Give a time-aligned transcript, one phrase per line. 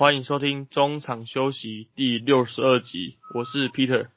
[0.00, 4.08] 欢迎收听中场休息第六十二集，我是 Peter，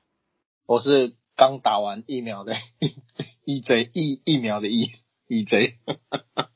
[0.66, 2.96] 我是刚打完疫苗的 E
[3.44, 4.92] E J 疫疫苗的 E
[5.28, 5.80] E J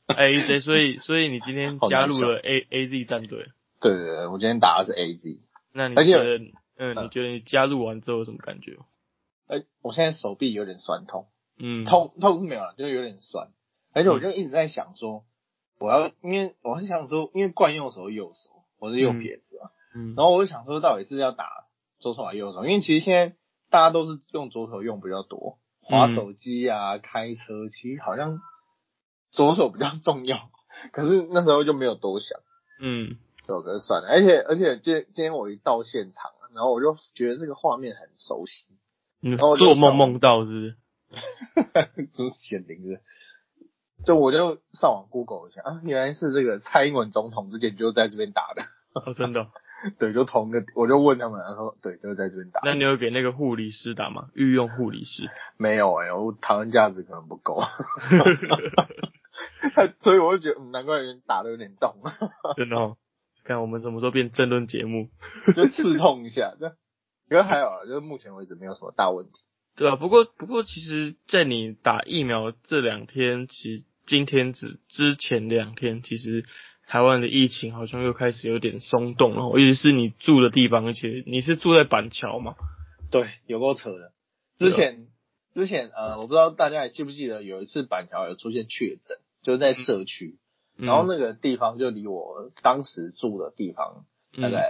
[0.06, 3.50] A J，所以所以你今天加入了 A A Z 战队，
[3.82, 5.42] 对对对，我今天打的是 A Z，
[5.74, 6.38] 那你觉得
[6.78, 8.78] 嗯，你觉得你加入完之后有什么感觉？
[9.46, 11.26] 哎，我现在手臂有点酸痛，
[11.58, 13.50] 嗯，痛痛是没有了，就是有点酸，
[13.92, 15.26] 而且我就一直在想说，
[15.78, 18.57] 我要因为我很想说，因为惯用手右手。
[18.78, 21.48] 我是右撇子啊，嗯，然后我就想说，到底是要打
[21.98, 22.64] 左手还是右手？
[22.64, 23.36] 因为其实现在
[23.70, 28.40] 大家都是用左手用比较多，滑手机啊、开车，其实好像
[29.30, 30.50] 左手比较重要。
[30.92, 32.38] 可是那时候就没有多想，
[32.80, 34.08] 嗯，就可是算了。
[34.08, 38.66] 而且而且今今天我一到现场，然后我就觉得这个画面很熟悉，
[39.20, 40.76] 然后做梦梦到是，
[41.54, 42.06] 不是？
[42.12, 43.02] 就是显灵是。
[44.04, 48.62] 就我就上网 Google 一下啊，原来是这个蔡英文总统之前就在这边打的，
[48.94, 49.48] 哦，真的，
[49.98, 52.60] 对，就同个，我就问他们，然后对，就在这边打。
[52.64, 54.30] 那你有给那个护理师打吗？
[54.34, 55.28] 御用护理师？
[55.58, 57.60] 没有哎，我台湾价值可能不够，
[60.00, 61.94] 所以我就觉得，难怪人打的有点痛。
[62.56, 62.96] 真的，哦，
[63.44, 65.08] 看我们什么时候变争论节目，
[65.54, 66.66] 就刺痛一下，这，
[67.30, 69.42] 应该还好，就是目前为止没有什么大问题。
[69.78, 76.44] 对啊，不过不过，其实，在你打疫苗这两天，其实今天之之前两天，其实
[76.88, 79.56] 台湾的疫情好像又开始有点松动了。
[79.56, 82.56] 尤其是你住的地方，而且你是住在板桥嘛？
[83.12, 84.10] 对，有够扯的。
[84.56, 85.06] 之前
[85.54, 90.40] 之前呃，我不知道大家还记不记得，有一次板桥有出现确诊，就是在社区，
[90.76, 94.06] 然后那个地方就离我当时住的地方
[94.42, 94.68] 大概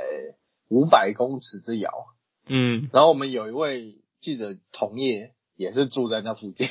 [0.69, 1.91] 五百公尺之遥。
[2.47, 3.95] 嗯，然后我们有一位。
[4.21, 6.69] 记者同业也是住在那附近，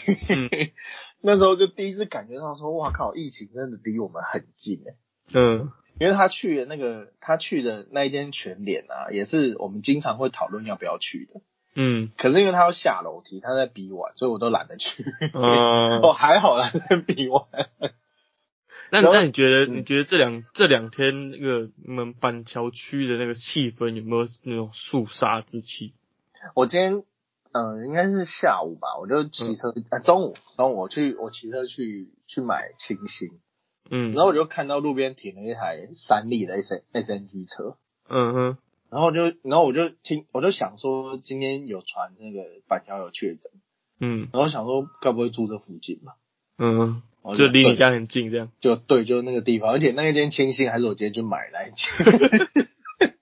[1.22, 4.96] 那时候就第一次感觉到说，哇靠，疫情真的离我们很近哎。
[5.34, 11.41] 嗯，因为他去的那个，他去的那一间全脸啊，也是我们经常会讨论要不要去的。
[11.75, 15.03] 嗯，可是因为他要下楼梯，他在比完，所以我都懒得去。
[15.34, 17.44] 嗯，哦， 还好啦，在比完。
[18.90, 25.94] 那那你觉得，你觉得这两这两天那个你们板桥区的那个气氛有没有那种肃杀之气？
[26.56, 27.03] 我今天。
[27.57, 33.29] 嗯，应该是下午吧，我就骑车，呃，中午，中午我去，我骑车去去买清新，
[33.90, 38.57] 嗯，然后我就看到路边停了一台三立的 S S N G 车，嗯哼，
[38.91, 43.51] 然后就，然后我就听，我就想说今天有传那个板桥有确诊，
[44.00, 46.18] 嗯，然后想说该不会住这附近吧，
[46.59, 47.01] 嗯，
[47.35, 53.16] 就离你家很近这样，就对，就那个地方，而且那一间清新还是我今天去买那一间，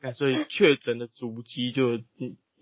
[0.00, 2.00] 那所以确诊的足迹就。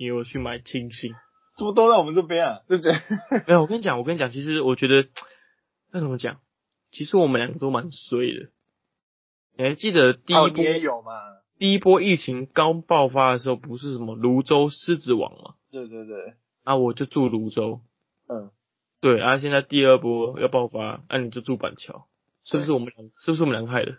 [0.00, 1.12] 你有去买清新？
[1.58, 2.60] 怎么都在我们这边啊？
[2.66, 2.98] 就觉得
[3.46, 3.60] 没有。
[3.60, 5.06] 我跟你讲，我跟你讲，其实我觉得
[5.92, 6.40] 那怎么讲？
[6.90, 8.48] 其实我们两个都蛮衰的。
[9.58, 11.12] 你还记得第一波有吗？
[11.58, 15.56] 第一波疫情刚爆发的时候，不是什么泸州狮子王吗？
[15.70, 16.32] 对对对。
[16.64, 17.82] 啊，我就住泸州。
[18.26, 18.50] 嗯。
[19.02, 22.06] 对啊，现在第二波要爆发，啊，你就住板桥，
[22.44, 23.10] 是不是我们两？
[23.18, 23.98] 是不是我们两个害的？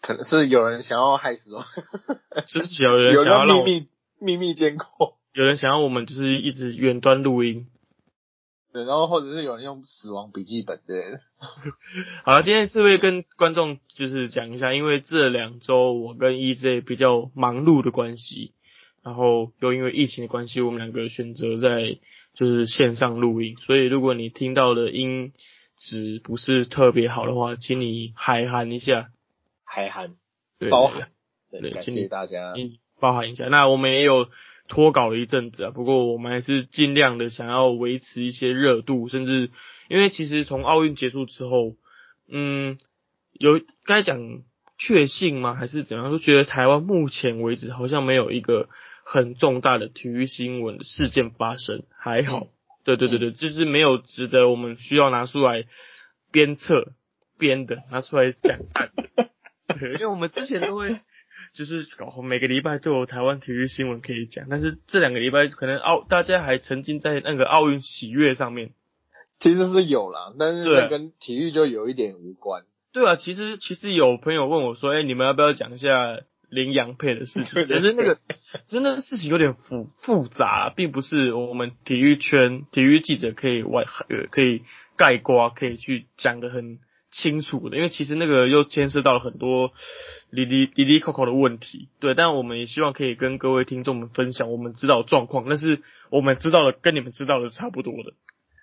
[0.00, 1.64] 可能是有人想要害死我。
[2.46, 3.88] 就是有人想要秘密。
[4.20, 7.68] 秘密监控，有人想要我们就是一直远端录音，
[8.72, 11.20] 对，然后或者是有人用死亡笔记本之类的。
[12.24, 18.52] 好了，今天是会跟观众就是讲一下，因为这两周我跟 EJ 比较忙碌的关系，
[19.02, 21.98] 然后又因为疫情的关系，我们两个选择在
[22.34, 25.32] 就是线上录音，所以如果你听到的音
[25.78, 29.10] 质不是特别好的话，请你海涵一下，
[29.64, 30.16] 海涵，
[30.70, 31.10] 包涵，
[31.52, 32.54] 对，感谢大家。
[33.00, 34.28] 包含一下，那我们也有
[34.68, 39.50] 脱稿了一阵子啊，不过我们还是尽量的想要维持一些热度，甚至
[39.88, 41.74] 因为其实从奥运结束之后，
[42.28, 42.76] 嗯，
[43.32, 44.42] 有该讲
[44.76, 45.54] 确信吗？
[45.54, 46.10] 还是怎样？
[46.10, 48.68] 就觉得台湾目前为止好像没有一个
[49.04, 52.48] 很重大的体育新闻事件发生，还好，
[52.84, 55.64] 对对对对，就是没有值得我们需要拿出来
[56.30, 56.92] 鞭策
[57.38, 58.58] 编的拿出来讲，
[59.78, 61.00] 对，因为我们之前都会。
[61.52, 68.70] 就是搞每个礼拜都有台湾体育新闻可以讲，但是这两个礼拜可能奥大家还沉浸在那个奥运喜悦上面，
[69.40, 72.64] 其实是有啦，但是跟体育就有一点无关。
[72.92, 77.64] 对啊，其实其实有朋友问我说，哎，你们要不要讲一下林洋配的事情？
[77.66, 78.18] 可是那个
[78.66, 84.62] 真的事情有点复复杂，并不是我们体育圈体育记者可以外呃可以
[84.96, 86.78] 盖瓜可以去讲的很。
[87.10, 89.72] 清楚的，因为其实那个又牵涉到了很多
[90.30, 98.14] 离离离离扣扣的问题，对，但我们也希望可以跟各位听众们分享我们知道的状况，但是我们知道的跟你们知道的差不多的。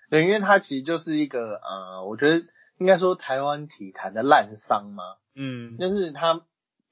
[0.09, 2.45] 对，因为它其实就是一个呃，我觉得
[2.77, 5.03] 应该说台湾体坛的烂伤嘛，
[5.36, 6.42] 嗯，就是它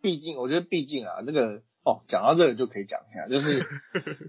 [0.02, 3.68] 毕竟我觉得毕竟啊，那个哦，讲到这个就可以讲一下，就是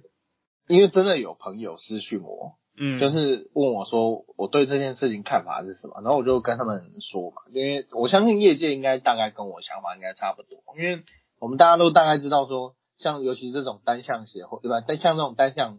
[0.69, 11.05] 因为真的有朋友私讯我，嗯，就是问我说我对这件事情看法是什么，然后我就跟他们说嘛，因为我相信业界应该大概跟我想法应该差不多，因为
[11.39, 14.85] 我们大家都大概知道说，像尤其这种单项协会对吧？
[14.87, 15.79] 但像这种单项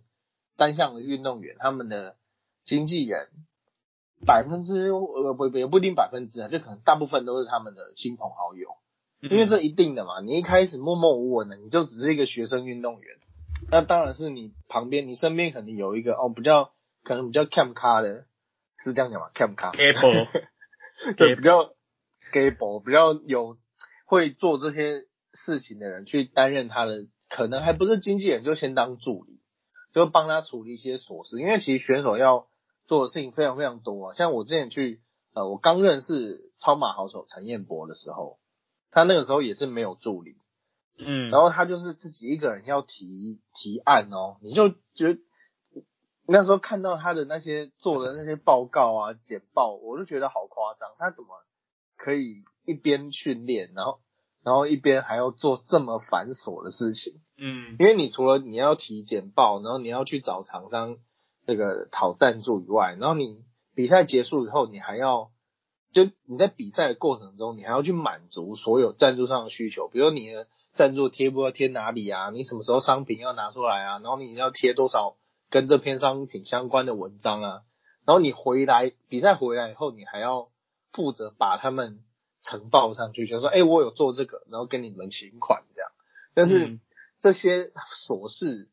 [0.55, 2.15] 单项的运动员，他们的
[2.63, 3.27] 经纪人
[4.25, 8.69] 百分之呃不不也不一定百分之啊，就可能大部分都是他们的亲朋好友，
[9.21, 13.17] 因为这一定的嘛，你一开始默默无闻的，你就只是一个学生运动员。
[13.71, 16.71] 那当然是你旁边，你身边肯定有一个哦，比较
[17.05, 18.25] 可能比较 cam 咖的，
[18.83, 20.27] 是这样讲吗？cam 咖，able，
[21.15, 21.73] 对，比较
[22.33, 23.57] able，比较有
[24.05, 29.39] 会做这些事情的人去担任他的，可能还不是经纪人，就先当助理，
[29.93, 31.39] 就帮他处理一些琐事。
[31.39, 32.47] 因为其实选手要
[32.87, 34.13] 做的事情非常非常多啊。
[34.15, 35.01] 像我之前去，
[35.33, 38.39] 呃，我刚认识超马好手陈彦博的时候，
[38.91, 40.37] 他那个时候也是没有助理。
[40.97, 45.19] 嗯，然后他就是自己一个人要提提案哦，你就觉得
[46.27, 51.29] 那时候看到他的那些做的那些报告啊简报，我就觉得好夸张，他怎么
[51.97, 53.99] 可以一边训练，然后
[54.43, 57.21] 然后一边还要做这么繁琐的事情？
[57.37, 60.97] 嗯，因为你除了你要提简报，然后你要去找厂商
[61.45, 63.43] 那个讨赞助以外，然后你
[63.75, 65.31] 比赛结束以后，你还要
[65.91, 70.47] 就你在比赛的过程中，你还要去满足所有赞助上的需求，比如你的。
[70.75, 72.31] 赞助贴布要贴哪里啊？
[72.31, 73.99] 你什么时候商品要拿出来啊？
[73.99, 75.15] 然后你要贴多少
[75.55, 77.61] 跟这篇商品相关的文章啊？
[78.05, 80.49] 然后你回来比赛回来以后，你还要
[80.91, 82.01] 负责把他们
[82.41, 85.89] 呈报上去，就说哎，我有做这个，然后跟你们请款这样。
[86.33, 86.77] 但是
[87.21, 87.71] 这些
[88.05, 88.67] 琐事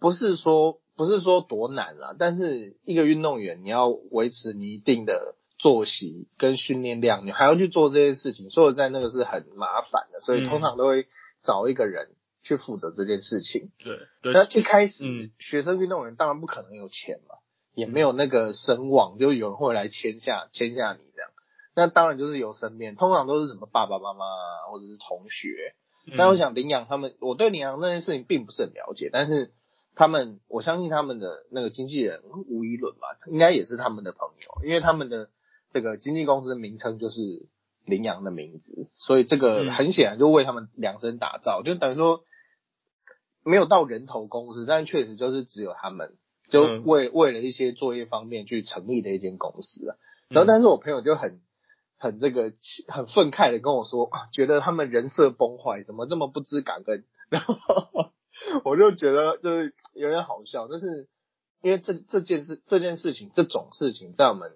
[0.00, 11.06] 不是说不是说多难啊，但是一个运动员你要维持你一定的作息跟训练量，你还要去做这些事情，所以在那个是很麻烦的，所以通常都会。
[11.42, 12.08] 找一个人
[12.46, 13.72] 去负责这件事情。
[13.82, 13.98] 对，
[14.32, 17.34] 那一开始学生运动员当然不可能有钱嘛，
[17.74, 21.30] 也没有那个声望，就有人会来签下签下你这样。
[21.74, 24.24] 那当然就是有身边，通常都是什么爸爸妈妈
[24.70, 25.74] 或者是同学。
[26.16, 29.52] 那我想领养他们，我对领养那件事情并不是很了解，但是
[29.96, 35.30] 他们我相信他们的那个经纪人吴一伦吧，应该也是他们的朋友，因为他们的
[35.72, 37.48] 这个经纪公司的名称就是。
[37.88, 42.24] 羚羊的名字，所以这个很显然就为他们量身打造，就等于说
[43.46, 46.14] 没有到人头公司，但确实就是只有他们，
[46.50, 49.96] 就为为了一些作业方面去成立的一间公司啊。
[50.28, 51.40] 然后，但是我朋友就很
[51.98, 52.52] 很这个
[52.88, 57.04] 很愤慨的跟我说，觉得他们人设崩坏，怎么这么不知感恩？
[57.30, 58.10] 然后
[58.64, 61.08] 我就觉得就是有点好笑，就是
[61.62, 64.52] 因为这这件事这件事情这种事情在我们。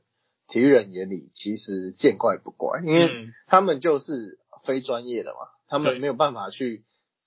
[0.53, 3.09] 体育人眼里其实见怪不怪，因为
[3.47, 5.39] 他们就是非专业的嘛，
[5.69, 6.85] 他们没有办法去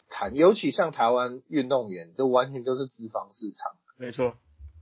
[0.09, 0.35] 谈。
[0.35, 3.73] 尤其像台湾运动员，这完全就是资方市场。
[3.97, 4.35] 没错，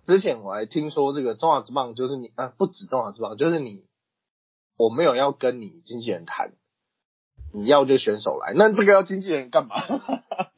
[0.06, 3.86] 之前我还听说这个中华之棒就是你啊，不止中华之棒，就是你，
[4.78, 6.54] 我没有要跟你经纪人谈，
[7.54, 9.76] 你要就选手来，那这个要经纪人干嘛？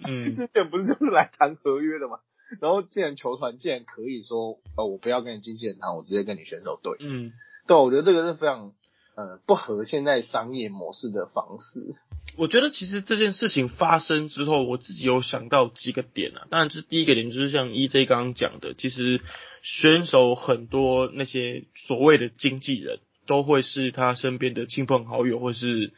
[0.05, 2.19] 嗯，经纪人不是就是来谈合约的吗？
[2.61, 7.31] 然后既然球团既然可以说，呃，我不要跟你经纪人谈，我直接跟你选手对，嗯。
[7.65, 8.73] 对，我觉得这个是非常
[9.15, 11.95] 呃不合现在商业模式的方式。
[12.37, 16.47] 我觉得其实这件事情发生之后，我自己有想到几个点啊。
[16.49, 19.21] 当然，这第一个点就是像 EJ 刚刚讲的，其实
[19.61, 25.91] 选手很多那些所谓的经纪人，都会是他身边的亲朋好友，或是。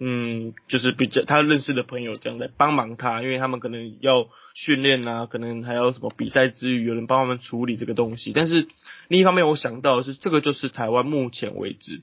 [0.00, 8.32] 嗯，就是比较他认识的朋友这样在帮忙他，因为他们可能要训练啊，可能还要什么比赛之余，有人帮他们处理这个东西。
[8.32, 8.68] 但是
[9.08, 12.02] 另一方面，我想到的是，这个就是台湾目前为止，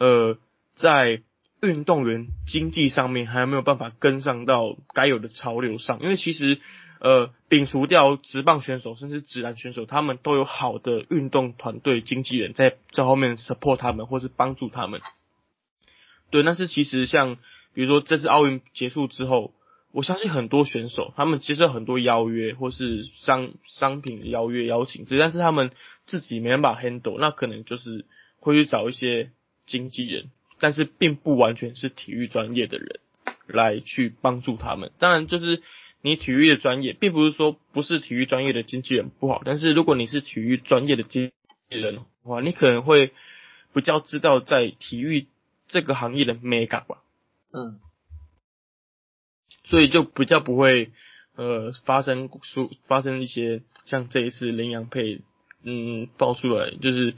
[0.00, 0.36] 呃，
[0.74, 1.22] 在
[1.66, 6.00] 运动员经济上面还没有办法跟上到该有的潮流上。
[6.00, 6.60] 因为其实，
[7.00, 15.00] 呃，摒除掉职棒选手甚至职篮选手，他们都有好的运动团队经纪人在在后面 support 他们，或是帮助他们。
[16.30, 17.36] 对，但是其实像
[17.74, 19.52] 比如说这次奥运结束之后，
[19.92, 25.70] 我相信很多选手他们接受很多邀约或是商商品邀约邀请，只但是他们
[26.06, 28.04] 自己没办法 handle，那可能就是
[28.38, 29.30] 会去找一些
[29.66, 33.00] 经纪人，但是并不完全是体育专业的人
[33.46, 34.92] 来去帮助他们。
[34.98, 35.62] 当然，就是
[36.02, 41.32] 你体育的专业，并不是说不是体育专业的经纪人不好，但是如果你是体育专业的经
[41.70, 43.12] 纪人的话，你可能会
[43.72, 45.26] 比较知道在体育。
[45.68, 47.02] 这个行业的 mega 吧，
[47.52, 47.80] 嗯，
[49.64, 50.92] 所以就比较不会
[51.34, 55.22] 呃发生出发生一些像这一次羚羊配
[55.64, 57.16] 嗯爆出来就是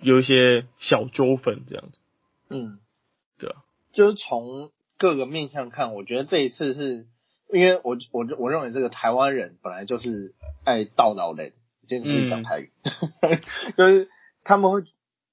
[0.00, 1.98] 有一些小纠纷这样子，
[2.50, 2.80] 嗯，
[3.38, 7.06] 对啊，就是从各个面向看，我觉得这一次是
[7.52, 11.52] 因为我我我认为这个台湾人本来就是爱倒老人，
[11.86, 12.72] 今天可以讲台语，
[13.78, 14.10] 就是
[14.44, 14.82] 他们会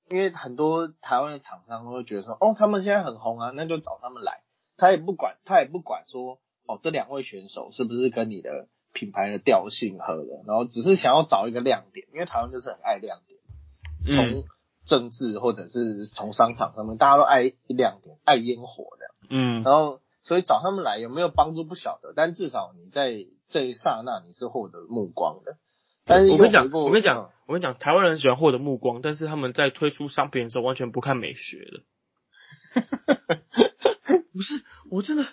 [0.10, 4.42] 因为很多台湾的厂商都会觉得说，哦，他们现在很红啊，那就找他们来，
[4.78, 14.46] 他也不管他也不管说，哦，这两位选手是不是跟你的品牌的调性合的，然后只是想要找一个亮点，因为台湾就是很爱亮点，从
[14.88, 19.06] 政治或者是从商场上面，大家都爱一两点，爱烟火的。
[19.30, 25.58] 嗯，然后所以找他们来有没有帮助不晓得，但至少你在这一刹那你是获得目光的。
[26.06, 31.84] 但是我跟你讲，我跟你讲，我跟你讲，台湾人喜欢获得目光，但是他们在推出商品的时候完全不看美学的。
[34.34, 35.26] 不是，我真的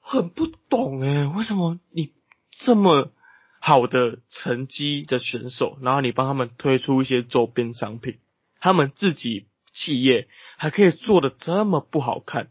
[0.00, 2.12] 很不懂哎，为什么你
[2.50, 3.12] 这么
[3.60, 8.18] 好的成绩的选手，然后你帮他们推出一些周边商品？
[8.60, 12.50] 他们自己企业还可以做的这么不好看，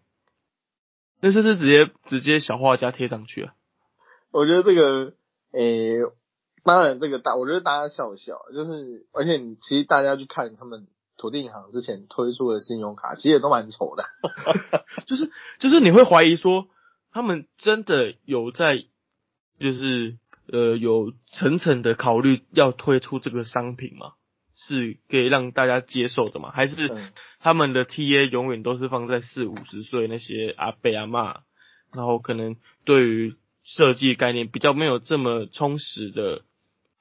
[1.21, 3.53] 那这是直接直接小画家贴上去啊？
[4.31, 5.13] 我觉得这个，
[5.51, 5.99] 诶，
[6.63, 10.87] 当然这个大，我觉得大家笑一笑，就是而且你其实大家去看他们
[11.17, 14.03] 土地银行之前推出的信用卡，其实也都蛮丑的，
[15.07, 16.67] 就是就是你会怀疑说，
[17.11, 18.85] 他们真的有在，
[19.59, 20.17] 就是
[20.51, 24.13] 呃有层层的考虑要推出这个商品吗？
[24.59, 26.49] 是可以让大家接受的吗？
[26.51, 31.41] 还是他们的 TA 永远都是放在四五十岁那些阿伯阿妈，
[31.93, 36.41] 然后可能对于设计概念比较没有这么充实的，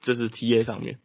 [0.01, 0.99] 就是 TA 上面。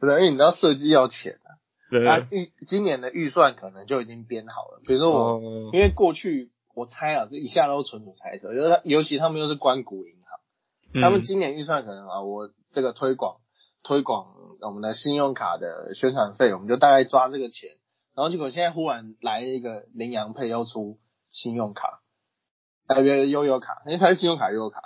[0.00, 1.60] 不是，因为你知道设计要钱啊。
[1.90, 2.00] 对。
[2.00, 4.80] 那预今年的预算可能就已经编好了。
[4.86, 10.14] 比如说我，因为过去我猜啊，这一下都是纯属猜测，就是尤其他们又是关谷银
[10.94, 13.41] 行，他们今年预算可能啊，我这个推广。
[13.82, 17.70] 推广我们的信用卡的宣传费，我们就大概抓这个钱，
[18.14, 20.98] 然后结果现在忽然来一个羚羊配要出
[21.30, 22.00] 信用卡，
[22.86, 24.82] 呃，悠悠卡，因为它是信用卡悠悠卡，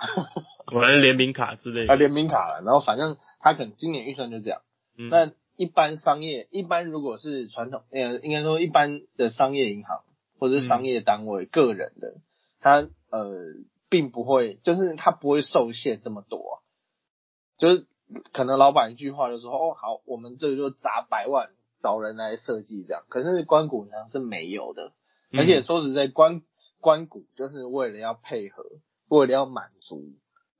[0.65, 4.61] 果然联名卡之类的，啊，联名卡了， 然后反正它可能今年预算就这样。
[5.11, 10.01] 那一般商业，一般如果是传统，呃，应该说一般的商业银行
[10.39, 12.15] 或者是商业单位、个人的，
[12.59, 13.31] 它呃
[13.89, 16.63] 并不会，就是它不会受限这么多，
[17.59, 17.85] 就是。
[18.31, 21.49] 可能老板一句话就说哦好，我们这个就砸百万
[21.81, 24.93] 找人来设计这样，可是关谷银行是没有的，
[25.33, 26.41] 而且说实在，关
[26.79, 28.63] 关谷就是为了要配合，
[29.09, 30.03] 为了要满足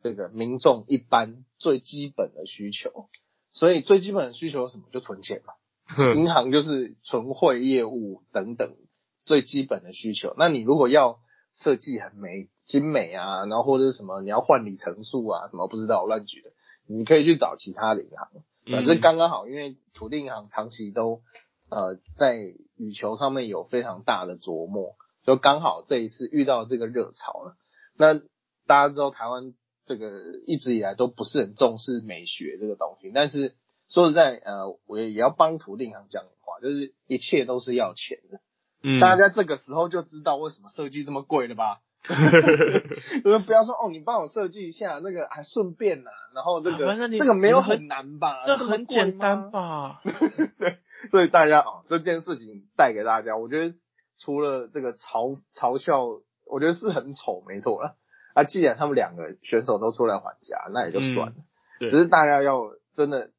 [0.03, 3.09] 这个民众一般最基本的需求，
[3.53, 4.83] 所以最基本的需求什么？
[4.91, 5.53] 就存钱嘛，
[6.15, 8.75] 银行就是存汇业务等等
[9.23, 11.19] 最基本的需求，那你如果要
[11.53, 16.51] 设计很美精美啊，然后或者是什么你要换里程数啊什么不知道乱举的。
[16.87, 18.29] 你可以去找其他的银行，
[18.65, 21.21] 反正刚刚好，因为土地银行长期都
[21.69, 22.37] 呃在
[22.75, 27.55] 羽球上面有非常大的琢磨，就刚好这一次遇到这个热潮了。
[27.97, 28.15] 那
[28.65, 29.53] 大家知道台湾
[29.85, 33.55] 这个一直以来都不是很重视美学这个东西，但是
[33.89, 38.39] 说实在，呃，我也要帮土地银行讲话，就是一切都是要钱的。
[38.83, 41.81] 嗯，大家这个时候就知道为什么设计这么贵了吧？
[43.23, 46.77] 你们不要说哦，你帮我设计一下那个还顺便呐，然后这个
[47.17, 48.43] 这个没有很难吧？
[48.45, 50.01] 这很简单吧？
[50.57, 50.77] 对，
[51.11, 53.75] 所以大家哦，这件事情带给大家，我觉得
[54.17, 56.05] 除了这个嘲嘲笑，
[56.45, 57.95] 我觉得是很丑，没错了。
[58.33, 61.35] 啊，既然他们两个选手都出来还价，那也就算了。
[61.79, 63.31] 只是大家要真的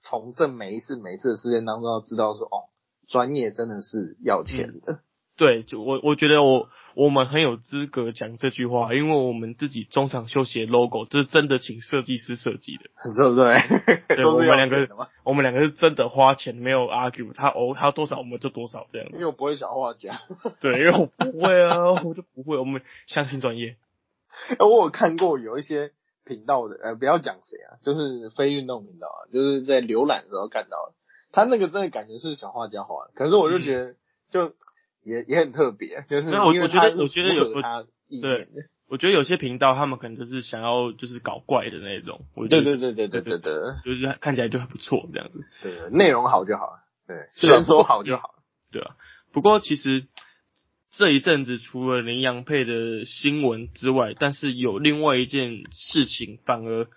[0.00, 2.70] 从这每一次每一次的事件当中要知道说，哦，
[3.08, 5.00] 专业真的是要钱的。
[5.36, 12.84] 对，就我我觉得我我们很有资格讲这句话，因为我们自己中场休息 logo 这是真的请设计师设计的，
[13.16, 14.16] 对不对？
[14.16, 14.88] 对，我们两个
[15.24, 19.08] 我们两个是真的花钱，没有 argue，他哦他多少我们就多少这样。
[19.12, 20.20] 因为我不会小画家，
[20.62, 23.76] 对，因为我不会啊，我就不会，我们相信专业。
[24.60, 25.90] 我有看过有一些
[26.24, 30.92] 频道的，呃，不要讲谁啊，就是非运动频道啊，就是在浏览的时候看到的，
[31.32, 33.94] 他那个真的感觉是小画家画，可是我就觉得
[34.30, 34.54] 就。
[35.04, 38.48] 也也很特别，就是我我觉得我觉得有他对，
[38.88, 43.52] 我觉得有些频道他们可能就是想要就是搞怪的那种，对对对对对对对，
[43.84, 48.34] 就是看起来就很不错这样子，对，内容好就好，对，虽然说好就好，
[48.72, 48.96] 对啊。
[49.32, 50.06] 不过其实
[50.90, 56.88] 这一阵子除了林洋配的新闻之外，但是有另外一件事情反而。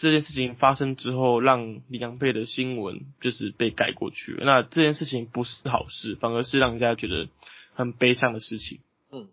[0.00, 4.46] 这件事情发生之后，让李良佩的新闻就是被改过去了。
[4.46, 7.28] 那这件事情不是好事，反而是让人家觉得
[7.74, 8.80] 很悲伤的事情。
[9.12, 9.28] 嗯，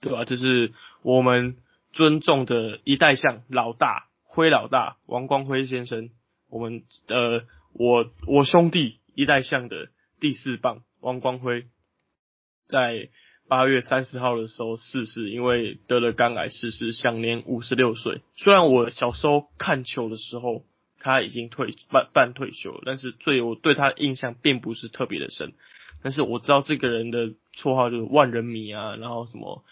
[0.00, 0.24] 对吧？
[0.24, 1.58] 就是我们
[1.92, 6.08] 尊重的一代像老大辉老大王光辉先生，
[6.48, 9.90] 我们呃，我我兄弟一代像的
[10.20, 11.66] 第四棒王光辉，
[12.66, 13.10] 在
[13.48, 18.22] 八月三十号的时候逝世，因为得了肝癌逝世，享年五十六岁。
[18.36, 20.64] 虽然我小时候看球的时候
[20.98, 25.52] 他已经退半半退休，但是最我对他的印象并不是特别的深。
[26.02, 29.64] 但是我知道这个人的绰号就是万人迷啊，然后什么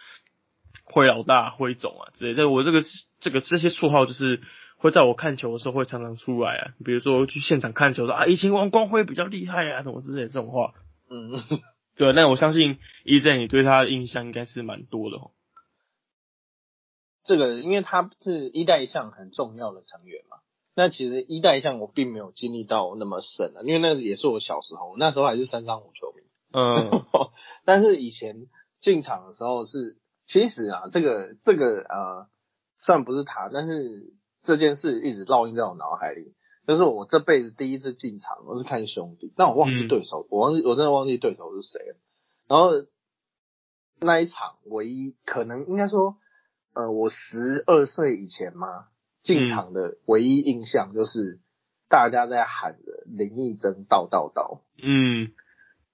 [0.84, 2.48] 灰老大、灰总啊之类的。
[2.48, 2.82] 我这个
[3.20, 4.40] 这个这些绰号就是
[4.76, 6.70] 会在我看球的时候会常常出来啊。
[6.84, 10.74] 比如说去现场看球说啊，以前王光辉比较厉害啊，什么之类的这种话。
[11.10, 11.32] 嗯，
[11.96, 12.12] 对。
[12.12, 15.30] 那我相信伊森你对他的印象应该是蛮多的哦。
[17.24, 20.38] 这个因为他是一代项很重要的成员嘛。
[20.76, 26.22] 那其实一代项我并没有经历到那么深啊，因为那也是我小时候，那时候还是三三五球迷。
[26.52, 26.90] 嗯，
[27.64, 28.48] 但是以前
[28.80, 29.96] 进场的时候是，
[30.26, 32.28] 其实啊，这个这个呃，
[32.76, 36.34] 算不是他，但是这件事一直烙印在我脑海里。
[36.66, 41.96] 就是我这辈子第一次进场，我是看兄弟，但我忘记对手，我忘记我真的忘记对手是谁了。
[42.48, 42.86] 然后
[44.00, 46.16] 那一场唯一可能应该说，
[46.72, 48.86] 呃，我十二岁以前嘛。
[49.22, 51.40] 进场的唯一印象就是
[51.88, 55.32] 大家在喊着林义珍到到到，嗯，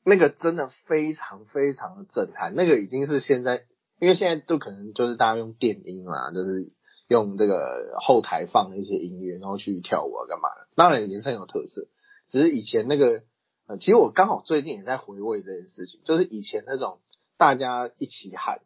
[0.04, 3.66] 那个真的非常非常的震撼，那个已经是现在，
[4.00, 6.74] 因为现在都可能就是大家用电音嘛，就是
[7.10, 11.88] 用这个后台放一些音乐，然后去跳舞啊干嘛的，当然也是很有特色。
[12.28, 13.24] 只是以前那个，
[13.66, 17.00] 呃，其实我刚好最近也在回味这件事情，就是以前那种
[17.36, 18.60] 大家一起喊，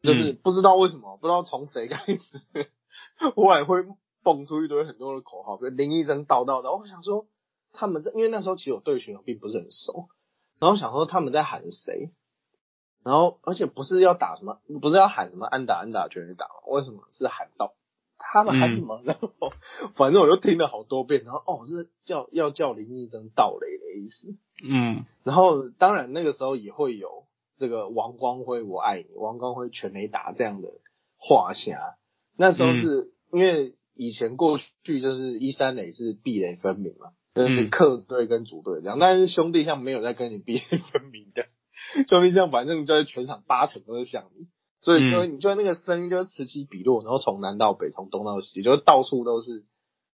[0.00, 2.40] 就是不知道为什么，不知道从谁开始。
[3.34, 3.78] 忽然会
[4.22, 6.70] 蹦出一堆很多的口号，比如林一真叨叨的。
[6.70, 7.26] 我想说，
[7.72, 10.06] 他们在因为那时候其实我对选手并不是很熟，
[10.60, 12.12] 然后想说他们在喊谁，
[13.06, 17.04] 然后而且不是要打什么，不是要喊什么安打安打全垒打，为什么？
[17.12, 17.74] 是喊到。
[18.18, 19.00] 他们喊什么？
[19.04, 19.30] 然 后
[19.94, 24.34] 反正我就听了好多遍，然后哦，是叫要叫林义珍盗雷的意思。
[24.64, 27.26] 嗯，然后当然那个时候也会有
[27.58, 30.68] 这个王光辉我爱你，王光辉全垒打这样的
[31.16, 31.96] 话下。
[32.36, 41.44] 那时候是因为以前过去就是一三垒是壁垒分明嘛，就是客队跟主队这样，但是兄弟像没有在跟你壁垒分明的，
[42.08, 44.46] 兄弟像反正就是全场八成都是像你，
[44.80, 49.64] 所以说你就那个声音就此起彼落，然后从南到北，从东到西，就到处都是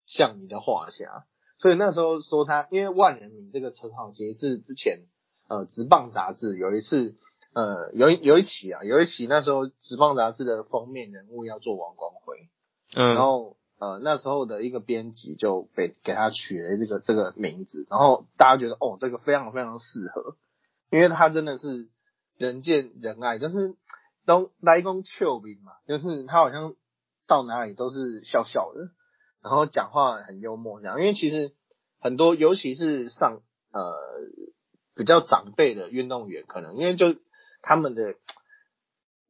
[0.07, 1.27] 像你的画下。
[1.59, 5.07] 所以那时候说他，因为万人迷这个称号其实是之前
[5.49, 7.17] 呃直棒杂志有一次。
[7.55, 12.51] 呃，有有一期啊，有一期那时候《直棒杂志》的封面人物要做王光辉，
[12.95, 20.37] 嗯，然后呃那时候的一个编辑就被给他取了这个这个名字，然后大家觉得哦这个非常非常适合，
[20.91, 21.89] 因为他真的是
[22.37, 23.75] 人见人爱，就是
[24.27, 26.75] 都来公丘兵嘛，就是他好像
[27.27, 28.91] 到哪里都是笑笑的，
[29.43, 31.53] 然后讲话很幽默这样，因为其实
[32.01, 33.93] 很多尤其是上呃
[34.95, 37.17] 比较长辈的运动员，可能因为就
[37.61, 38.15] 他们的，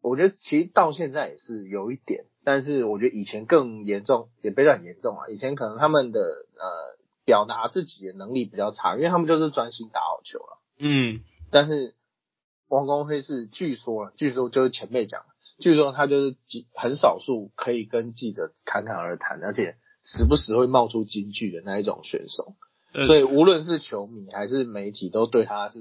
[0.00, 5.28] 我觉得其实到现在也是有一点，但是我觉得以前更严重，也不算严重啊。
[5.28, 10.58] 以前可能他们的呃表达自己的能力比较差，因为他们就是专心打好球了。
[10.78, 11.94] 嗯，但是
[12.68, 15.22] 王光辉是据说，据说就是前辈讲，
[15.58, 22.54] 据说他就是极很少数可以跟记者侃侃而谈，而且时不时会冒出金句的那一种选手。
[23.06, 25.78] 所以无论是球迷还是媒体，都对他是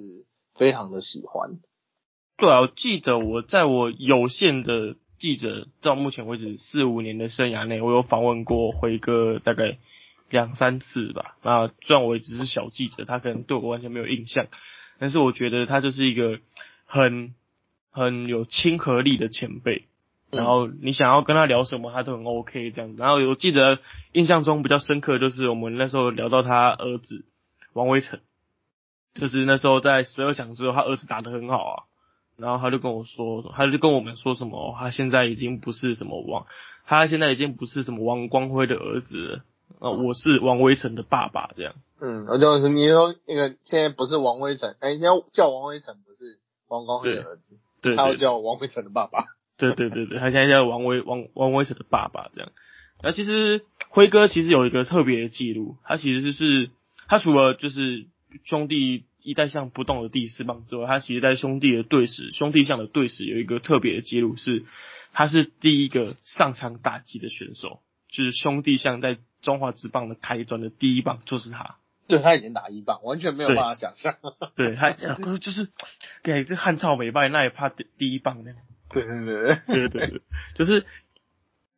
[0.55, 1.59] 非常的喜欢。
[2.37, 9.79] 对啊，我记得我在我有限的记者到目前为止四五年的生涯内，我有访问过辉哥大概
[10.29, 11.37] 两三次吧。
[11.43, 14.47] 那虽然我也只是小记者，他可能对我完全没有印象，
[14.99, 16.39] 但是我觉得他就是一个
[16.85, 17.33] 很
[17.91, 19.87] 很有亲和力的前辈。
[20.29, 22.97] 然后你想要跟他聊什么，他都很 OK 这样子。
[22.99, 23.79] 然后我记得
[24.11, 27.25] 印象中比较深刻就是我们那时候聊到他儿子
[27.71, 28.19] 王威成，
[29.13, 31.83] 就是那时候在十二强之后，他儿子打得很好啊。
[32.35, 36.45] 然后他就跟我说，他就跟我们说什么，他现在已经不是什么王，
[36.85, 39.45] 他现在已经不是什么王光辉的儿子了，
[39.79, 41.73] 呃，我是王威成的爸爸这样。
[41.99, 47.43] 嗯，我就是你说那个现在不是王威成，哎，要叫王威成不是王光辉的儿子，
[47.81, 49.23] 对，他要叫王威成的爸爸。
[49.57, 52.51] 对对对对，他现在叫王威王王威成的爸爸这样。
[53.01, 56.69] 那其实辉哥其实有一个特别的记录，他其实是
[57.07, 58.07] 他除了就是
[58.43, 59.05] 兄弟。
[59.19, 64.63] 一代项不动的第四棒之外，他其实在兄弟的队史，兄弟项的队史有一个特别的记录，是
[65.11, 71.75] 他是第一个上场打击的选手，就是兄弟像在中华职棒的开端的第一棒就是他。
[72.07, 74.15] 对他已经打一棒，完全没有办法想象。
[74.55, 75.69] 对他就是
[76.23, 78.59] 给这汉朝美败，那也怕第一棒那样。
[78.89, 80.21] 对对对对对对，
[80.55, 80.85] 就是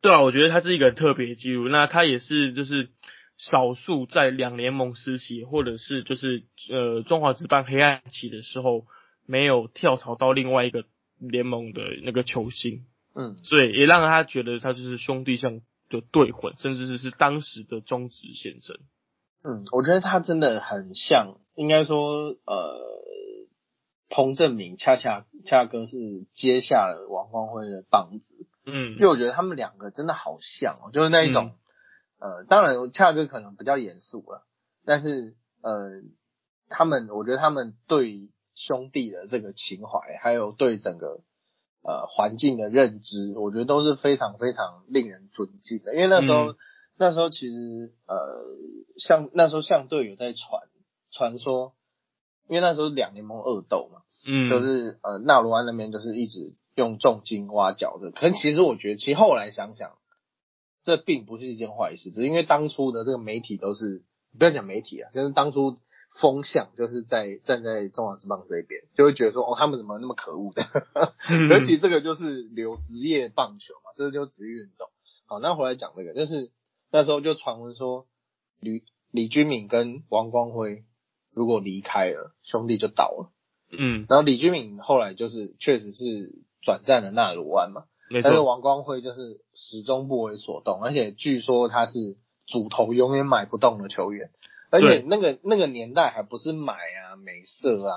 [0.00, 2.88] 对啊，我觉得他是一个特别记录，那他也是就是。
[3.42, 8.84] 少数在两联盟时期，或者是就是呃中华职棒黑暗期的时候，
[9.24, 10.84] 没有跳槽到另外一个
[11.18, 18.76] 联盟的那个球星，嗯，所以也让他觉得他就是兄弟像的对混，甚至是是当时的中职先生。
[19.42, 22.78] 嗯，我觉得他真的很像，应该说，呃，
[24.10, 31.52] 彭正明恰恰恰哥是接下了王光辉的棒子，嗯，就我觉得他们两个真的好像哦，就是那一种，
[32.18, 34.44] 呃，当然恰哥可能比较严肃了，
[34.84, 36.02] 但是呃，
[36.68, 41.22] 他们我觉得他们对兄弟的这个情怀，还有对整个
[41.82, 46.56] 呃环境的认知，我觉得都是非常非常令人尊敬的，因为那时候。
[47.00, 48.44] 那时候其实呃，
[48.98, 50.68] 像那时候相对有在传
[51.10, 51.72] 传说，
[52.46, 59.92] 因为那时候两联盟恶斗嘛，嗯，就是呃纳罗安那边就是一直用重金挖角的，可是其实我觉得，其实后来想想，
[60.82, 64.02] 这并不是一件坏事，只是因为当初的这个媒体都是
[64.38, 65.78] 不要讲媒体啊，就是当初
[66.20, 70.64] 风向就是在站在中华之棒这边，就会觉得说哦他们怎么那么可恶的，
[71.50, 74.90] 而且这个就是留职业棒球嘛，这个就职业运动。
[75.24, 76.50] 好，那回来讲这个就是。
[76.90, 78.06] 那时候就传闻说，
[78.60, 80.84] 李李君敏跟王光辉
[81.32, 83.32] 如果离开了，兄弟就倒了。
[83.70, 87.84] 嗯，然后李君敏后来就是确实是转战了纳鲁湾嘛，
[88.22, 94.30] 但是王光辉就是始终不为所动，而且据说他是主头永远买不动的球员，
[94.70, 97.94] 而且那个那个年代还不是买啊美色啊。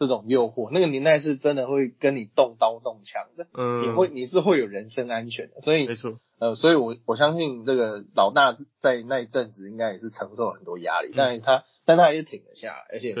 [0.00, 13.14] 这种诱惑，那个年代是真的会跟你动刀动枪的，嗯，你会你是会有人身安全的，所以没错，呃，所以我我相信这个老大在那一阵子应该也是承受了很多压力，但是他但他也挺了下来，而且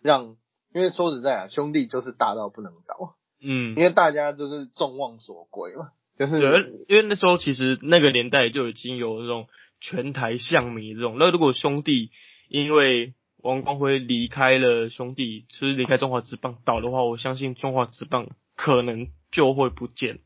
[0.00, 0.36] 让，
[0.74, 9.48] 因为说实在啊，兄弟就是大到不能倒，嗯，因为大家就是众望所归嘛，就是因为那时候其实那个年代就已经有那种
[9.82, 12.10] 全台象迷这种，那如果兄弟
[12.48, 13.12] 因为
[13.42, 20.20] 王光辉离开了兄弟，其实离开中华职棒倒的话，我相信中华职棒可能就会不见。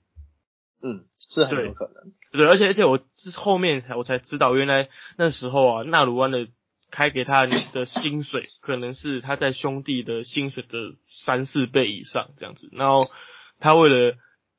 [0.82, 2.12] 嗯，是很有可能。
[2.32, 3.00] 对，而且而且我
[3.34, 6.48] 后面才我才知道，原来那时候啊，纳鲁湾的
[6.90, 12.68] 开给他的薪水，可能是他在兄弟的薪水的三四倍以上这样子。
[12.72, 13.10] 然后
[13.58, 14.16] 他为了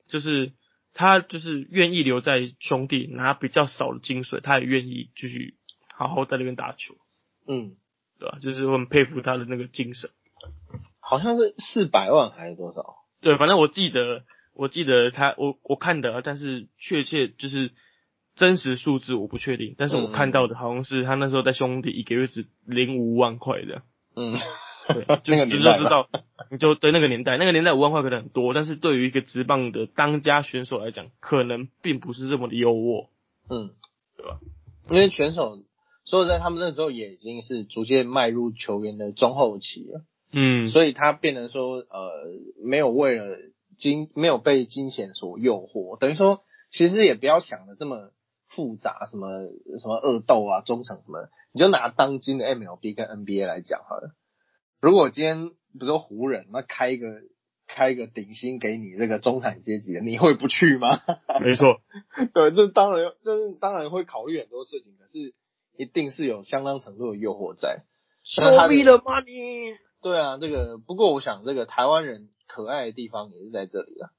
[0.07, 0.51] 就是
[0.95, 5.53] 他就是愿意留在兄弟拿比较少的薪水，他也愿意继续
[5.93, 6.95] 好好在那边打球。
[7.47, 7.75] 嗯。
[8.19, 8.39] 对吧？
[8.41, 10.09] 就是我很佩服他的那个精神，
[10.99, 12.95] 好像是四百万还是多少？
[13.21, 17.71] 对，反正我记得，我记得他，我我看的，但是确切就是
[18.35, 23.81] 真实数字我不确定，但是我看到的好像是他那时候在兄弟一个月只零五万块的。
[24.15, 24.37] 嗯，
[24.87, 26.09] 对，那个你就知道，
[26.51, 33.09] 你就对那个年代，那个年代五万块可能很多，但是对于一个职棒的当家选手来讲，可能并不是这么的优渥。
[33.49, 33.71] 嗯，
[34.15, 34.39] 对吧？
[34.89, 35.63] 因为选手。
[36.07, 42.31] 所以在他们那时候也已经是逐渐迈入球员的中后期了，嗯，所以他变成说，呃，
[42.63, 43.37] 没有为了
[43.77, 48.11] 金，没有被金钱所诱惑，等于说，其实也不要想的这么
[48.47, 49.47] 复杂，什么
[49.79, 54.15] 什么恶斗啊、忠诚什么，你就拿当今的 MLB 跟 NBA 来讲好了。
[54.79, 57.19] 如果今天比如说湖人那开一个
[57.67, 61.01] 开一个顶薪给你这个中产阶级的，你会不去吗？
[61.43, 61.81] 没错，
[62.33, 65.33] 对，这当然，这是当然会考虑很多事情，可是。
[65.77, 67.83] 一定是有相当程度的诱惑在。
[68.23, 69.77] Show me the money。
[70.01, 74.11] 对啊，这个不过我想，这个台湾人可爱的地方也是在这里了，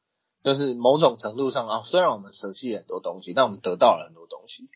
[0.42, 4.68] 就是某种程度上啊，虽然我们舍弃了很多东西，但我们得到了很多东西，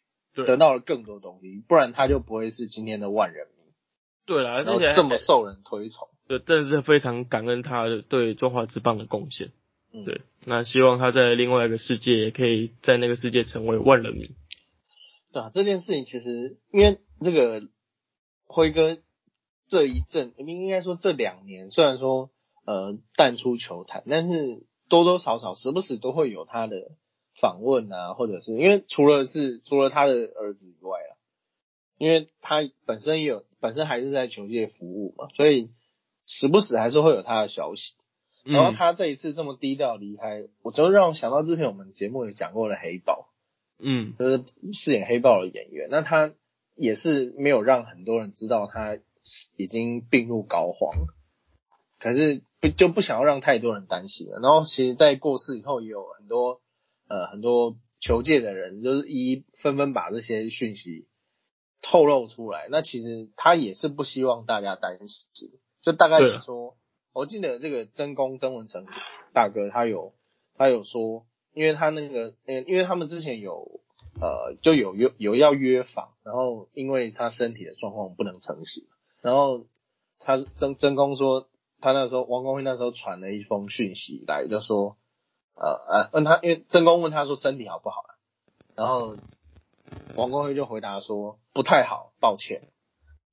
[0.47, 3.73] 得到了更多东西，不然他就不会是今天的万人迷。
[4.27, 9.51] 对啦，而且这么受人推崇，对，真的是非常感恩他的对中华之棒的贡献。
[10.07, 14.31] 对，那希望他在另外一个世界，也可以在那个世界成为万人迷。
[15.33, 17.63] 对啊，这件事情其实因为这个
[18.45, 18.99] 辉哥
[19.67, 22.31] 这一阵，应该说这两年，虽然说
[22.67, 26.93] 呃淡出球坛，但是多多少少时不时都会有他的
[27.41, 31.17] 访问啊，或者是因为除了是除了他的儿子以外啊，
[31.97, 35.71] 因为他本身也有本身还是在球界服务嘛，所以
[36.27, 37.95] 时不时还是会有他的消息。
[38.45, 43.32] 然后他这一次这么低调离开，我就让我想到之前我们节目也讲过的黑豹。
[43.83, 46.33] 嗯，就是饰演黑豹的演员，那他
[46.77, 48.97] 也是没有让很多人知道他
[49.57, 50.93] 已经病入膏肓，
[51.99, 54.39] 可是不就不想要让太多人担心了。
[54.41, 56.61] 然后其实，在过世以后，也有很多
[57.09, 61.07] 呃很多球界的人，就是一纷纷把这些讯息
[61.83, 62.69] 透露出来。
[62.71, 65.51] 那其实他也是不希望大家担心，
[65.83, 66.77] 就大概是说，
[67.13, 68.87] 我记得这个真公曾文成
[69.33, 70.15] 大哥，他有
[70.57, 71.27] 他有说。
[71.55, 73.81] 因为他那个，嗯，因为他们之前有，
[74.21, 78.85] 呃，就有约有要约访，然后因为他身体的状况不能成行，
[79.21, 79.67] 然后
[80.19, 81.49] 他曾曾公说，
[81.81, 84.97] 他那时候王光辉那时候传了一封讯息来，就说，
[85.55, 88.03] 呃呃问他，因为曾公问他说身体好不好
[88.75, 89.17] 然后
[90.17, 92.69] 王光辉就回答说不太好，抱歉。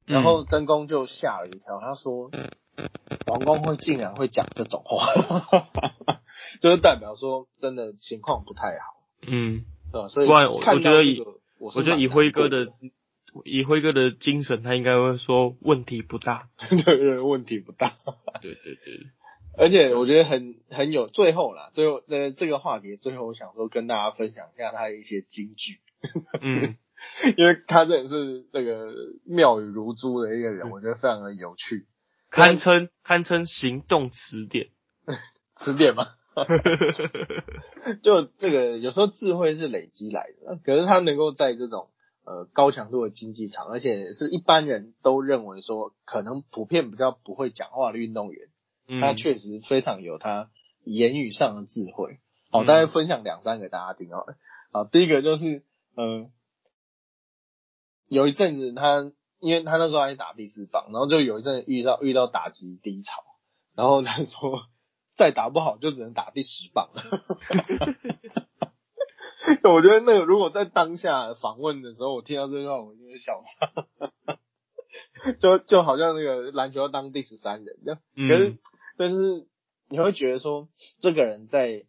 [0.06, 2.32] 然后曾公就吓了一跳，他说
[3.30, 5.06] 王光辉竟然会讲这种话，
[6.62, 9.00] 就是代表说真的情况不太好。
[9.22, 10.10] 嗯，对吧？
[10.10, 11.04] 所以不然我看觉得
[11.60, 12.68] 我我觉得以辉哥的
[13.46, 16.50] 以辉哥的精神，他应该会说问题不大。
[16.70, 17.94] 对对问题不大。
[18.42, 19.08] 对对对，
[19.58, 25.80] 而且我觉得很很有最后啦，最后呃这个话题最后我想说跟大家分享一下他的一些金句，
[26.42, 26.78] 嗯，
[27.38, 28.94] 因为他真的是那个
[29.26, 31.86] 妙语如珠的一个人，我觉得非常的有趣，
[32.30, 34.70] 堪称堪称行动词典。
[35.58, 36.08] 词典嘛，
[38.02, 41.90] 就这个有时候智慧是累积来的，可是他能够在这种
[42.24, 48.48] 呃高强度的竞技场，而且是一般人都认为说可能普遍比较不会讲话的运动员。
[48.88, 50.50] 嗯他确实非常有他
[50.84, 52.20] 言语上的智慧。
[52.50, 54.36] 好，嗯大概分享两三个大家听好了。
[54.72, 55.64] 好，第一个就是，
[55.96, 56.30] 呃，
[58.08, 63.24] 有一阵子他，因为他那时候还打第四棒，然后就有一阵遇到遇到打击低潮，
[63.76, 64.62] 然后他说
[65.16, 67.04] 再打不好就只能打第十棒了。
[69.64, 74.40] 我觉得那个如果在当下访问的时候，我听到这句话，我就会笑场。
[75.40, 78.60] 就就好像那个篮球要当第十三人这样，可是嗯
[78.98, 79.48] 但是
[79.88, 80.68] 你会觉得说，
[81.00, 81.86] 这个人在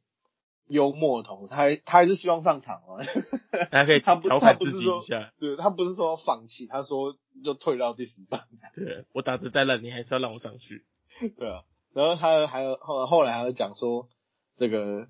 [0.70, 2.98] 幽默同，他还他还是希望上场哦。
[3.70, 5.33] 大家可以他不调侃自己他不是说一下。
[5.38, 8.40] 对他不是说要放弃，他说就退到第十棒。
[8.74, 10.85] 对我打的再烂，你还是要让我上去。
[11.37, 14.09] 对啊，然后还有还有后后来还有讲说
[14.56, 15.09] 这个，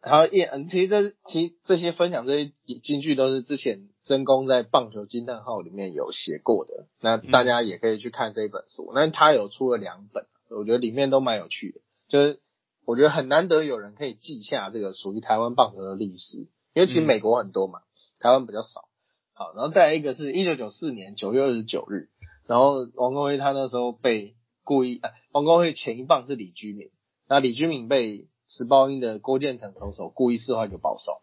[0.00, 2.52] 还有叶，嗯，其实这其实这些分享这些
[2.82, 8.90] 金句都是之前真公在棒球惊叹号里面有写过的，那大家也可以去看这本书。
[8.94, 12.40] 那他有出了两本，我觉得里面都蛮有趣的，就是
[12.84, 16.38] 我觉得很难得有人可以记下这个属于台湾棒球的历史，
[16.74, 17.80] 因为其实嗯美国很多嘛，
[18.18, 18.88] 台湾比较少。
[19.34, 22.10] 好，然后再来一个是一九九四年九月二十九日，
[22.46, 26.90] 然后王光辉他那时候被故意，呃、王光辉前一棒是李居明，
[27.26, 31.14] 那李居明被时报鹰的郭建成投手故意四坏球保送，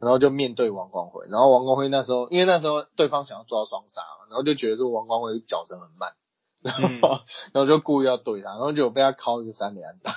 [0.00, 6.14] 然后就面对王光辉，然后王光辉那时候因为那时候对方想要抓双杀，然后就觉得说王光辉脚程很慢，
[6.62, 7.00] 然后、嗯
[7.52, 10.14] 然后就故意要怼他，然后就被他敲一个三连打，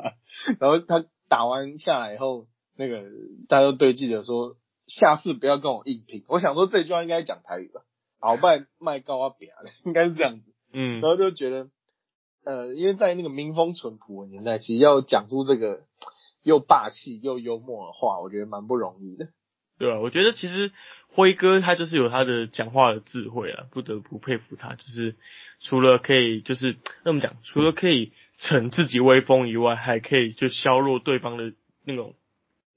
[0.60, 2.46] 然后他打完下来以后，
[2.76, 3.04] 那个
[3.48, 4.56] 他就对记者说。
[4.90, 6.24] 下次不要跟我硬拼。
[6.28, 7.82] 我想说这句话应该讲台语吧，
[8.20, 10.54] 鳌拜卖高啊扁的， 应该是这样子。
[10.72, 11.68] 嗯然后就觉得，
[12.42, 15.82] 呃，因为在那个民风淳朴的年代，其实要讲出这个
[16.42, 19.28] 又霸气又幽默的话，我觉得蛮不容易的。
[19.78, 20.72] 对啊，我觉得其实
[21.08, 24.74] 辉哥他就是有他的讲话的智慧啊，不得不佩服他。
[24.74, 25.16] 就是
[25.60, 31.52] 除了可以就是那么讲，除了可以逞自己威风以外，还可以就削弱对方的
[31.84, 32.14] 那种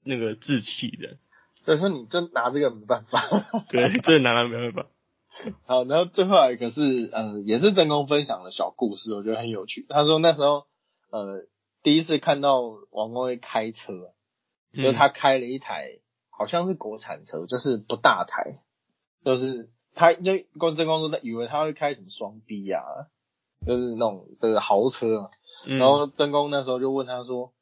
[0.04, 1.16] 那个志气的。
[1.64, 3.22] 所以说你真拿这个没办法。
[3.70, 4.86] 对，这拿他没办法。
[5.66, 9.86] 好，然后最后一个是呃，也是真空分享的小故事，我觉得很有趣。
[9.88, 10.66] 他说那时候
[11.10, 11.46] 呃
[11.82, 12.60] 第一次看到
[12.90, 14.12] 王光辉开车，
[14.74, 16.00] 嗯就是他开了一台
[16.34, 18.62] 好像是国产车，就是不大台，
[19.24, 22.82] 就是他因为公真公说以为他会开什么双 B 啊，
[23.64, 25.30] 就是那种这个豪车嘛。
[25.66, 27.52] 嗯，然后真公那时候就问他说，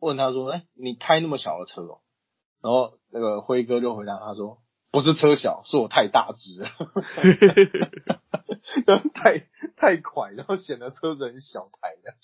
[0.00, 2.00] 问他说，哎、你开那么小的车哦？
[2.60, 4.58] 然后那个辉哥就回答他说，
[4.90, 6.70] 不是车小，是我太大只了，
[8.84, 12.14] 就是太太快，然后显得车子很小台的。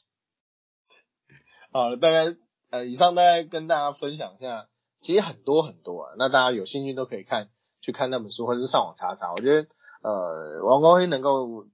[1.70, 2.34] 好了，大概
[2.70, 4.66] 呃，以上大概跟大家分享一下，
[5.04, 7.50] 其实很多很多啊，那大家有兴趣都可以看
[7.82, 9.32] 去看那本书，或是上网查查。
[9.32, 9.68] 我觉得
[10.02, 11.66] 呃，王光辉能够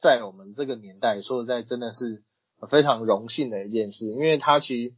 [0.00, 2.22] 在我们这个年代，说实在真的是
[2.70, 4.94] 非常荣幸的一件事，因为他其实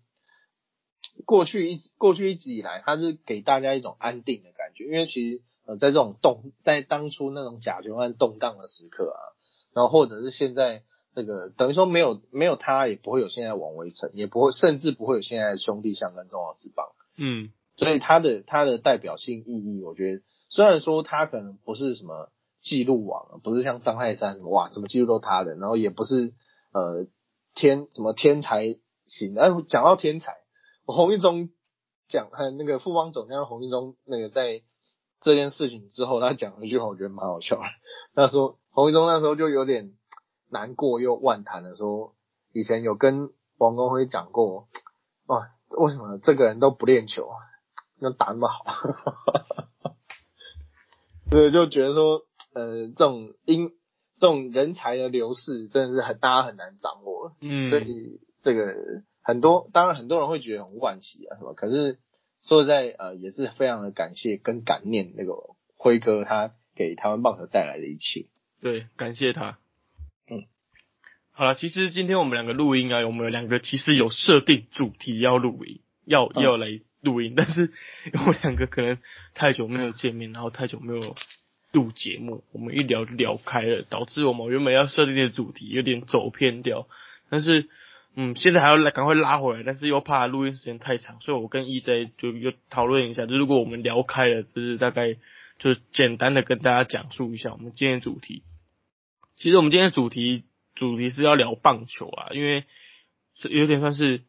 [1.24, 9.18] 过去一过去一直以来，他是给大家一种安定的感觉，因为其实呃，在这种动在当初那种甲醛案动荡的时刻啊，
[9.74, 16.86] 然后或者是现在这个等于说没有没有他，也不会有现在王威成，也不会甚至不会有现在兄弟相跟中华之邦。
[17.16, 22.30] 嗯所以它的它的代表性意义，我觉得虽然说他可能不是什么
[22.62, 26.32] 记录王，不是像张泰山哇什么记录都他的，然后也不是
[26.72, 27.06] 呃
[27.54, 29.36] 天什么天才型。
[29.38, 30.34] 哎，讲到天才，
[30.86, 31.50] 我洪一中
[32.08, 34.62] 讲还有那个副帮总监洪一中那个在
[35.20, 37.62] 这件事情之后，他讲了一句话，我觉得蛮好笑的。
[38.14, 39.92] 他说洪一中那时候就有点
[40.50, 42.14] 难过又万谈的说，
[42.52, 44.68] 以前有跟王光辉讲过，
[45.26, 47.36] 哇，为什么这个人都不练球啊，
[48.04, 48.64] 能打那么好？
[51.30, 52.22] 对，就觉得说，
[52.54, 53.70] 呃，这种因
[54.20, 57.34] 这种人才的流逝，真的是很大家很难掌握。
[57.40, 61.52] 嗯，所以这个很多当然很多人会觉得很惋惜啊，是吧？
[61.56, 61.98] 可是
[62.42, 65.32] 说实在呃，也是非常的感谢跟感念那个
[65.76, 68.26] 辉哥他给台湾棒球带来的一切。
[68.60, 69.58] 对，感谢他。
[70.30, 70.44] 嗯，
[71.32, 76.68] 好了，其实今天我们两个录音啊，我们有两个其实有设定主题要录音，要要来
[77.04, 77.70] 录音，但是
[78.14, 78.98] 我们两个可能
[79.34, 81.14] 太久没有见面，然后太久没有。
[81.72, 86.86] 录节目，我们一聊就聊开了，导致我们原本要设定的主题有点走偏掉。
[87.30, 87.68] 但是，
[88.14, 95.16] 嗯，现在还要来赶快拉回来，但是又怕录音时间太长，所以我跟 EJ 就又讨论一下，就如果我们聊开了，就是大概
[95.58, 98.44] 就简单的跟大家讲述一下我们今天主题。
[99.34, 100.44] 其实我们今天主题
[100.76, 102.62] 主题是要聊棒球啊，因为
[103.50, 104.20] 有点算是。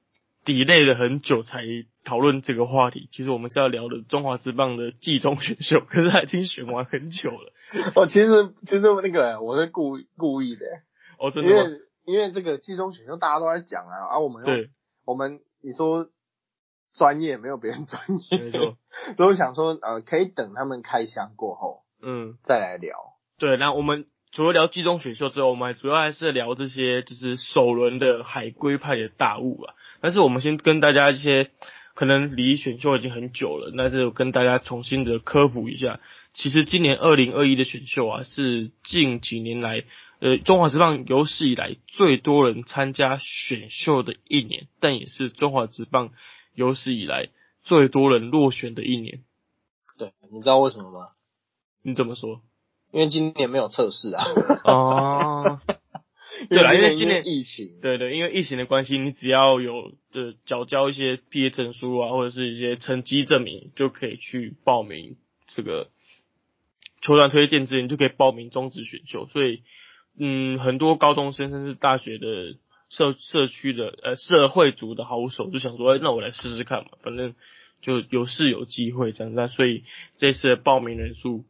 [0.46, 1.64] delay 了很久才
[2.06, 7.52] 讨论这个话题，其实我们是要聊的中华之棒的季中选秀， 可是他已经选完很久了。
[7.96, 10.66] 哦，其实其实那个我是故故意的，
[11.20, 14.70] 哦，真的，因为因为这个季中选秀大家都在讲啊，而我们对，
[15.04, 16.08] 我们你说
[16.94, 18.78] 专业没有别人专业，没错，
[19.18, 22.96] 所以我想说呃，可以等他们开箱过后，嗯，再来聊。
[23.40, 29.74] 对，那我们除了聊季中选秀之后，我们主要还是聊这些就是首轮的海归派的大物啊。
[30.02, 31.50] 但是我们先跟大家一些
[31.96, 36.00] 可能离选秀已经很久了，那就跟大家重新的科普一下。
[36.34, 39.86] 其实今年二零二一的选秀啊，是近几年来
[40.20, 46.12] 呃中华职棒有史以来最多人参加选秀的一年，但也是中华职棒
[46.54, 47.30] 有史以来
[47.64, 49.24] 最多人落选的一年。
[49.98, 51.12] 对，你知道为什么吗？
[51.82, 52.42] 你怎么说？
[52.92, 54.26] 因为今年没有测试啊。
[54.66, 55.62] 哦。
[56.50, 65.90] 对啦，因为今年疫情，对对，因为疫情的关系，你只要有的缴交一些毕业证书啊，或者是一些成绩证明，就可以去报名这个
[67.02, 69.28] 球团推荐之前就可以报名中职选秀。
[69.28, 69.64] 所以，
[70.18, 72.56] 嗯，很多高中生甚至大学的
[72.90, 77.36] 社社区的呃社会组的好手就想说，哎，那我来试试看嘛，反正
[77.82, 79.34] 就有事有机会这样。
[79.36, 79.84] 那所以
[80.16, 81.46] 这次的报名人数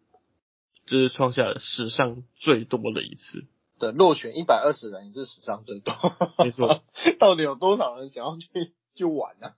[0.86, 3.45] 就是创下了史上最多的一次。
[3.86, 5.93] 对，落选一百二十人也是史上最多。
[6.39, 6.84] 没错，
[7.19, 9.54] 到底有多少人想要去去玩呢？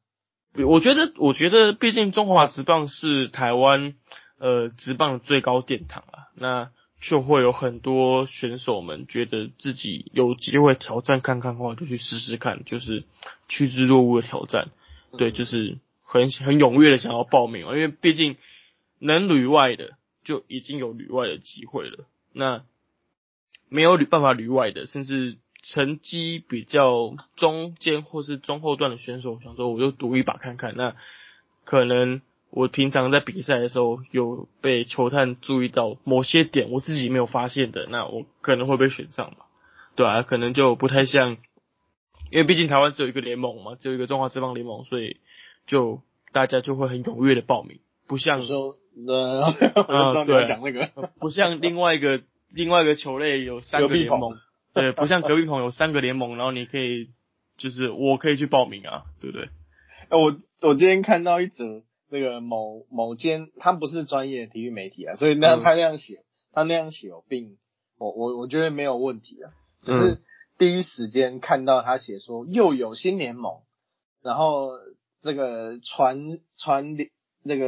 [0.66, 3.96] 我觉得，我觉得，毕竟中华职棒是台湾
[4.40, 13.06] 呃职棒的最高殿堂啊，那就会有很多选手们觉得自己有机会挑战看看的话，就去试试看，就是
[13.48, 14.70] 趋之若鹜的挑战。
[15.18, 18.36] 对，就是很很踊跃的想要报名啊，因为毕竟
[18.98, 19.92] 能旅外的
[20.24, 22.06] 就已经有旅外的机会了。
[22.34, 22.64] 那
[23.70, 30.76] 没有办法旅外的，甚至成绩比较中间或是中后段的选手，想说我就赌一把看看。
[30.78, 30.96] 那
[31.66, 39.48] 可能我平常在比赛的时候有被球探注意到某些点，我自己没有发现的，那我可能会被选上吧？
[39.96, 41.38] 对啊，可能就不太像，
[42.32, 45.18] 因为毕竟台湾只有一个联盟嘛，只有一个中华职棒联盟，所以
[45.66, 46.02] 就
[46.32, 49.54] 大家就会很踊跃的报名，不像说呃，
[50.26, 52.22] 对，讲那个，不像另外一个。
[52.50, 54.32] 另外一个球类有三个联盟，
[54.74, 57.10] 对，不像隔壁棚有三个联盟，然后你可以，
[57.58, 59.50] 就是我可以去报名啊，对不对？
[60.10, 67.58] 哎，我我今天看到一则那个某某间，他不是专业体育媒体啊，所以那他那样写，他那样写，有病
[67.98, 70.22] 我我我觉得没有问题啊，只是
[70.58, 73.62] 第一时间看到他写说又有新联盟，
[74.24, 74.70] 然后
[75.22, 76.96] 这个传传
[77.44, 77.68] 那个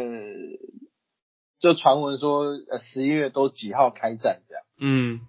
[1.60, 4.64] 就传闻说呃十一月都几号开战这样。
[4.80, 5.22] 嗯，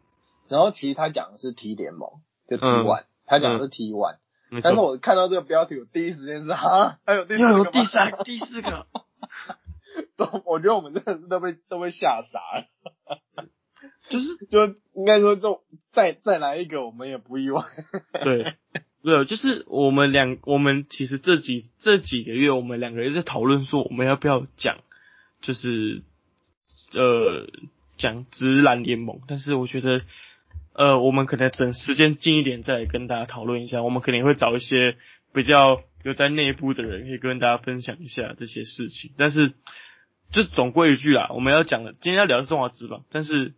[0.48, 2.08] 然后其实他讲的是 T 联盟，
[2.48, 4.18] 就 T one，他讲的是 T one，
[4.62, 8.86] 但是我看到这个标题，我第一时间是啊，还有第四个第三、第四个，
[10.16, 13.48] 都我觉得我们真的是都被都被吓傻了，
[14.08, 17.62] 就是 就应该说，就再再来一个，我们也不意外。
[18.22, 18.54] 对，
[19.02, 24.78] 对，就是我们两，我们其实这几这几个月，我们两个人在讨论说，我们要不要讲，
[25.40, 26.02] 就是
[26.92, 27.48] 呃。
[28.00, 30.00] 讲直男联盟，但是我觉得，
[30.72, 33.82] 呃，我们可能等时间近一点再跟大家讨论一下。
[33.82, 34.96] 我们肯定会找一些
[35.32, 39.12] 比较有在内部的人，可以跟大家分享一下这些事情。
[39.18, 39.52] 但是，
[40.32, 43.52] 就总归一句啦，我们要讲的，今天要聊的是中华职棒，但是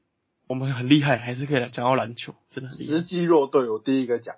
[0.48, 4.34] 我们很厉害，还是可以来讲到篮球，真的是时机弱队，我第一个讲。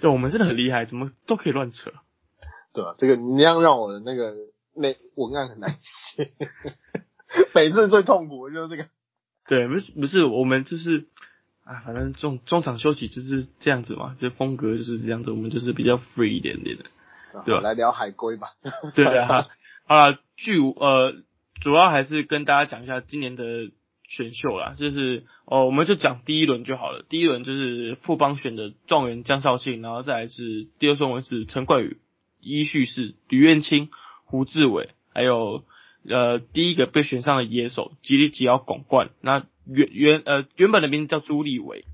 [0.00, 1.90] 对，我们真的很厉害，怎么都可以乱扯。
[2.72, 4.34] 对啊，这个你要让我的那个
[4.74, 6.30] 那文案很难写。
[7.54, 8.88] 每次最痛苦的就是这个，
[9.46, 11.06] 对，不是不是，我们就是
[11.64, 16.84] 啊，反正中中场休息就是这样子嘛，就风格就是这样子，我们就是比较 free 一点点的，
[17.44, 17.60] 对吧？
[17.60, 18.48] 来聊海龟吧。
[18.94, 19.48] 对啊，
[19.86, 21.14] 好了，据呃，
[21.60, 23.70] 主要还是跟大家讲一下今年的
[24.08, 27.04] 选秀啦，就是哦，我们就讲第一轮就好了。
[27.08, 31.98] 第一轮就是富邦选的状元江少庆，然后再来是第二顺位是陈冠宇，
[32.40, 33.88] 依序是吕彦青、
[34.24, 35.64] 胡志伟，还有
[36.08, 39.10] 呃第一个被选上的野手吉利吉奥拱冠。
[39.20, 41.84] 那原原呃原本的名字叫朱立伟，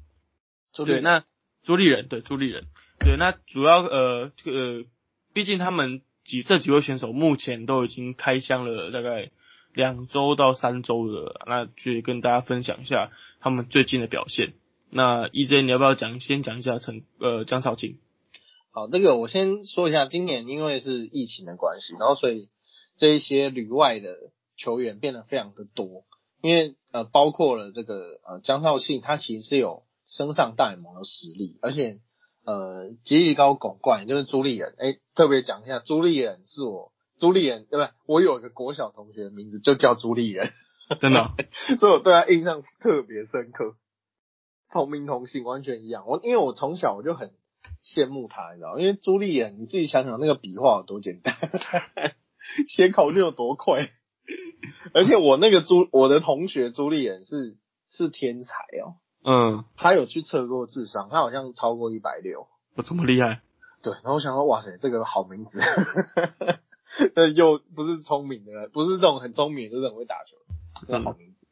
[0.75, 1.25] 对，那
[1.63, 2.65] 朱立人对朱立人，
[3.01, 4.85] 对，那主要呃呃，
[5.33, 9.31] 毕竟他们几这几位选手目前都已经开箱了大概。
[9.75, 14.55] 两周到三周的，那去跟大家分享一下他们最近的表现。
[14.89, 16.19] 那 EJ 你要不要讲？
[16.19, 17.99] 先讲一下陈呃江少卿。
[18.71, 22.49] 好，这个我先说一下，今年因为是疫情的关系，然后所以
[22.97, 24.17] 这一些旅外的
[24.57, 26.05] 球员变得非常的多。
[26.43, 31.99] 因为呃包括了这个呃江少庆，他其实是有升上大联盟的实力，而且
[32.45, 36.93] 呃吉利高拱冠就是朱立人，哎特别讲一下，朱立人是我。
[37.19, 37.91] 朱立人对不对？
[38.05, 40.51] 我有一个国小同学名字就叫朱立人，
[41.01, 41.31] 真的，
[41.81, 43.75] 所以我对他印象特别深刻，
[44.71, 46.05] 同名同姓完全一样。
[46.07, 47.33] 我因为我从小我就很
[47.83, 51.35] 羡慕他，你知道因为朱立人，你自己想想那个笔画有多简单，
[52.67, 53.89] 写考卷有多快，
[54.95, 57.57] 而且我那个朱我的同学朱立人是
[57.91, 63.41] 是天才哦，嗯，他有去测过智商，他好像超过一百六，我这么厉害？
[63.83, 65.61] 对，然后我想说，哇塞，这个好名字。
[67.15, 70.37] 呃，又不是聪明的，不是这种很聪明，就是很会打球，
[70.89, 71.47] 那好名字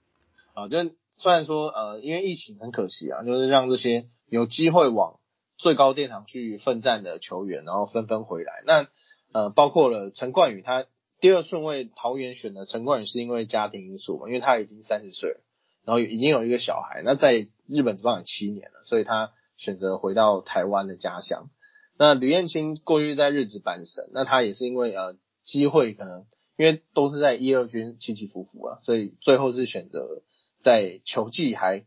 [0.54, 0.68] 啊。
[0.68, 0.78] 就
[1.16, 5.18] 虽然说呃，因为疫情很可惜啊，就是让这些有机会往
[5.58, 8.62] 最高殿堂去奋战的球员，然后纷纷回来。
[8.64, 8.86] 那
[9.34, 10.86] 呃，包括了陈冠宇，他
[11.20, 15.40] 第二顺位桃园选的陈冠宇是因为家庭因素嘛，因为他已经三十岁了，
[15.84, 21.50] 然后已经有一个小孩，那在日本职棒七年了，所以他选择回到台湾的家乡。
[21.98, 25.16] 那吕彦青过去在日职板神，那他也是因为呃。
[25.46, 26.24] 机会可能
[26.56, 30.22] 因为都是在一二军起起伏伏啊，所以最后是选择
[30.62, 31.84] 在球技还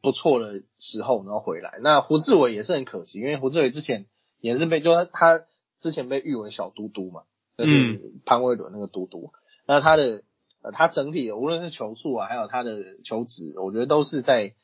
[0.00, 1.80] 不错的时候然后回来。
[1.82, 4.06] 那胡志伟也是很可惜，因为胡志伟之前
[4.38, 5.40] 也是被就他
[5.80, 7.22] 之前被誉为小嘟嘟嘛，
[7.56, 9.32] 就是潘威伦那个嘟嘟。
[9.66, 10.22] 那他的
[10.62, 14.54] 呃他整体无论是球速啊，还有他的球质，我觉得都是在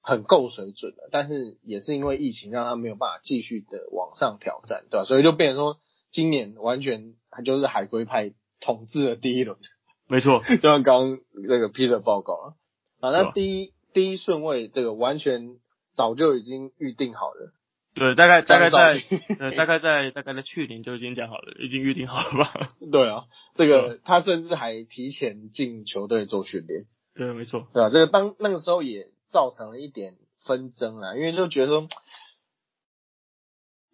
[0.00, 1.08] 很够水准的。
[1.10, 5.04] 但是也是因为疫情让他没有办法继续的往上挑战，对吧？
[5.04, 5.76] 所以就变成说。
[6.10, 9.58] 今年完全他就是海龟派统治了第一轮，
[10.06, 12.54] 没错，就像刚刚那个 Peter 报告了
[13.00, 15.56] 啊，那第一第一顺位这个完全
[15.92, 17.52] 早就已经预定好了，
[17.94, 19.02] 对，大概大概在
[19.38, 22.68] 呃大概在大概在去年就已经讲好了，已经预定好了吧？
[22.92, 23.24] 对啊，
[23.54, 31.88] 这个他甚至还提前进球队做训练，对，没错，对啊，这个当那个时候也造成了一点纷争啊，因为就觉得说。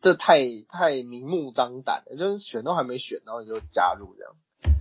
[0.03, 4.33] 这太太明目张胆了，就是选都还没选，然后你就加入这样。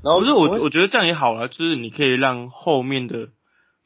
[0.02, 3.28] 然后不是我，我觉得这样也好了，就是你可以让后面的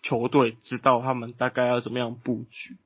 [0.04, 2.78] 球队知道他们大概要怎么样布局。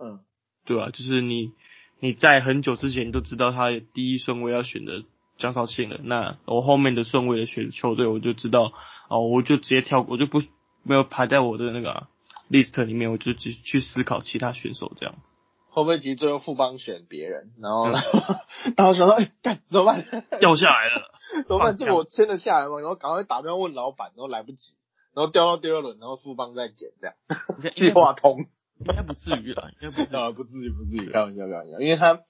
[0.00, 0.20] 嗯，
[0.68, 0.90] 对啊？
[0.90, 1.52] 就是你
[1.98, 5.02] 你在很久之前都知道他第一顺位要选的
[5.38, 8.72] 江少庆了，那我后面的顺位的选球队我就知道
[9.08, 10.42] 哦，我就直接跳，我就不
[10.82, 12.06] 没有排在我的那个
[12.50, 15.32] list 里面，我就去去思考其他选手这样子。
[15.70, 17.86] 会不会其实最后副帮选别人，然后
[18.76, 20.04] 然后想说哎干怎么办？
[20.40, 21.10] 掉下来了，
[21.46, 21.76] 怎么办？
[21.76, 22.80] 这个我签得下来吗？
[22.80, 24.74] 然后赶快打电话问老板，然后来不及，
[25.14, 27.14] 然后掉到第二轮，然后副帮再捡这样，
[27.74, 28.46] 计划通，
[28.80, 32.22] 应该不至于了，应该不至于， 不至于不至于，开玩笑开玩笑，因为他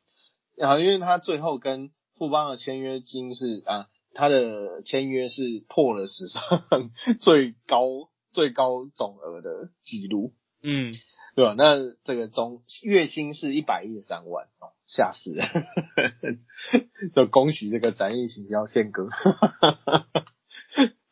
[0.61, 6.43] 啊，因为他最后跟富邦的签约金是啊，他的签约是破了史上
[7.21, 10.33] 最高最高总额的记录，
[10.63, 10.95] 嗯。
[11.35, 11.55] 对吧？
[11.57, 15.47] 那这个总月薪是一百一十三万哦，吓死人！
[17.15, 19.09] 就恭喜这个展翼行销宪哥。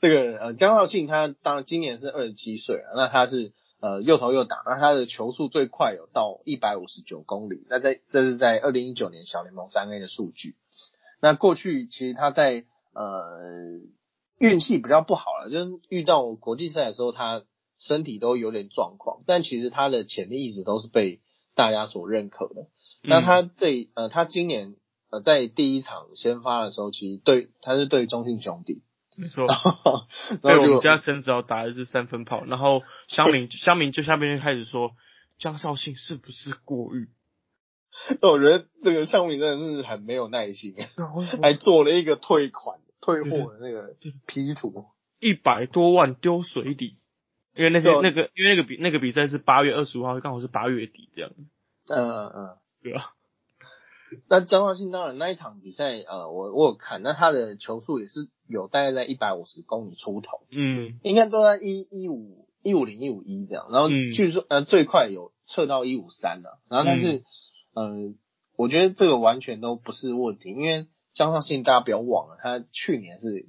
[0.01, 10.57] 这个呃江浩庆他当然今年是二十七岁啊，那他是呃又投又打，那他的球速最快有到一百五十九公里，那在这是在二零一九年小联盟三 A 的数据。
[11.21, 13.81] 那过去其实他在呃
[14.39, 17.43] 运气比较不好了，就是遇到国际赛的时候他。
[17.79, 21.21] 身体都有点状况，但其实他的潜力一直都是被
[21.55, 22.69] 大家所认可的。
[23.03, 24.77] 那他这呃，他今年
[25.11, 28.83] 呃在第一场先发的时候，其实对他是对中信兄弟，
[29.17, 29.47] 没错。
[30.43, 34.93] 然后我们家陈子豪打的是三分炮，然后香明香明就下面就开始说
[35.39, 37.09] 江绍庆是不是过誉？
[38.21, 40.75] 那我觉得这个香明真的是很没有耐心，
[41.43, 43.97] 还做了一个退款退货的那个
[44.27, 44.85] P 图，
[45.19, 46.99] 一百多万丢水底。
[47.55, 51.37] 因为那天那个，因为那个比那个比赛是八月二十五号，刚好是八月底这样子。
[51.89, 53.16] 嗯嗯嗯，对啊。
[54.29, 60.41] 那张浩信当然那一场比赛，呃，我我有看，那他的球速也是有大概在一百五十公里出头。
[60.51, 67.23] 嗯，应该都在一一五一一五零一五一这样，然后据说呃最快有测到一五三了，然后但是
[67.75, 68.17] 嗯，
[68.57, 73.47] 我觉得这个完全都不是问题，因为张少信大家不要忘了，他去年是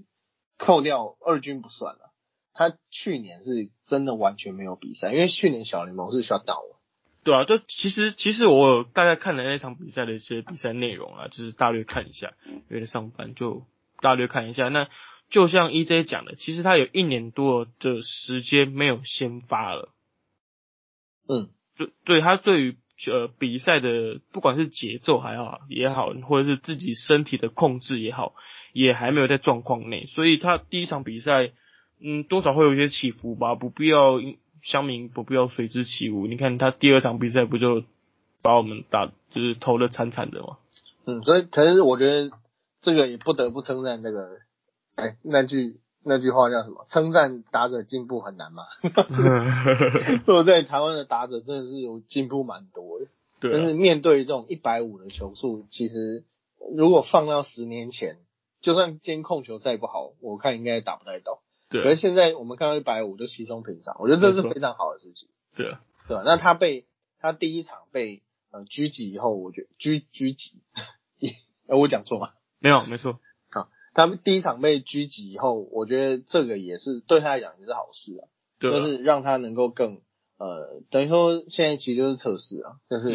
[0.57, 2.11] 扣掉二军不算了，
[2.53, 6.76] 他去年是真的完全没有比赛，因为去年小联盟是需要倒了。
[7.27, 12.31] 对啊，就其实其实我大概看了那场比赛的一些比赛内容啊，就是大略看一下，
[12.69, 13.65] 为了上班就
[13.99, 14.69] 大略看一下。
[14.69, 14.87] 那
[15.29, 19.93] 就像 EJ 讲的，其实他有一年多的时间没有先发了。
[21.27, 28.35] 嗯，对，对他对于呃比赛的不管是节奏还好也好，或者是自己身体的控制也好，
[28.71, 31.51] 也还没有在状况内，所以他第一场比赛，
[31.99, 34.17] 嗯，多少会有一些起伏吧，不必要。
[34.67, 36.27] 乡民不必要随之起舞。
[36.27, 37.83] 你看他第二场比赛不就
[38.41, 40.57] 把我们打就是投的惨惨的吗？
[41.05, 42.31] 嗯，所以可是我觉得
[42.81, 44.27] 这个也不得不称赞那个，
[44.95, 46.85] 哎，那句那句话叫什么？
[46.89, 48.63] 称赞打者进步很难嘛。
[50.25, 53.05] 坐在台湾的打者真的是有进步蛮多的。
[53.39, 53.53] 对。
[53.53, 56.25] 但是面对这种一百五的球速，其实
[56.75, 58.17] 如果放到十年前，
[58.59, 61.39] 就算监控球再不好，我看应该打不太到。
[61.69, 65.27] 对，可是现在我们看到一百五就稀松平常，我觉得这是非常好的事情。
[65.55, 65.75] 对，
[66.07, 66.23] 对吧？
[66.25, 66.85] 那他被
[67.19, 70.61] 他第一场被呃狙击以后，我觉得狙狙击，
[71.67, 72.29] 呃 我讲错吗？
[72.59, 73.19] 没有，没错。
[73.51, 78.23] 啊，他们第一场被狙击以后，我觉得这个也是对他来讲也是好事啊，
[78.59, 80.01] 就是让他能够更
[80.37, 83.09] 呃等于说现在其实就是测试啊，就是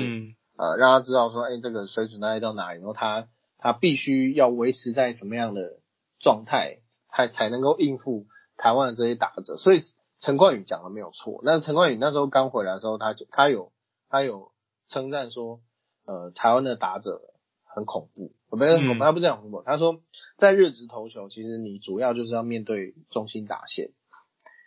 [0.59, 5.79] 呃让他知道说，哎，这个水准大概到哪里，然后他他必须要维持在什么样的
[6.21, 6.81] 状态，
[7.11, 8.27] 才才能够应付。
[8.57, 9.81] 台湾的这些打者，所以
[10.21, 11.41] 陈冠宇讲的没有错。
[11.43, 13.73] 那陈冠宇那时候刚回来的时候，他就他有
[14.09, 14.53] 他有
[14.87, 15.61] 称赞说，
[16.07, 17.21] 呃，台湾的打者
[17.65, 19.63] 很恐怖，我没有，他不这样恐怖。
[19.65, 20.01] 他说，
[20.37, 23.91] 在日职投球，其实你主要就是要面对中心打线，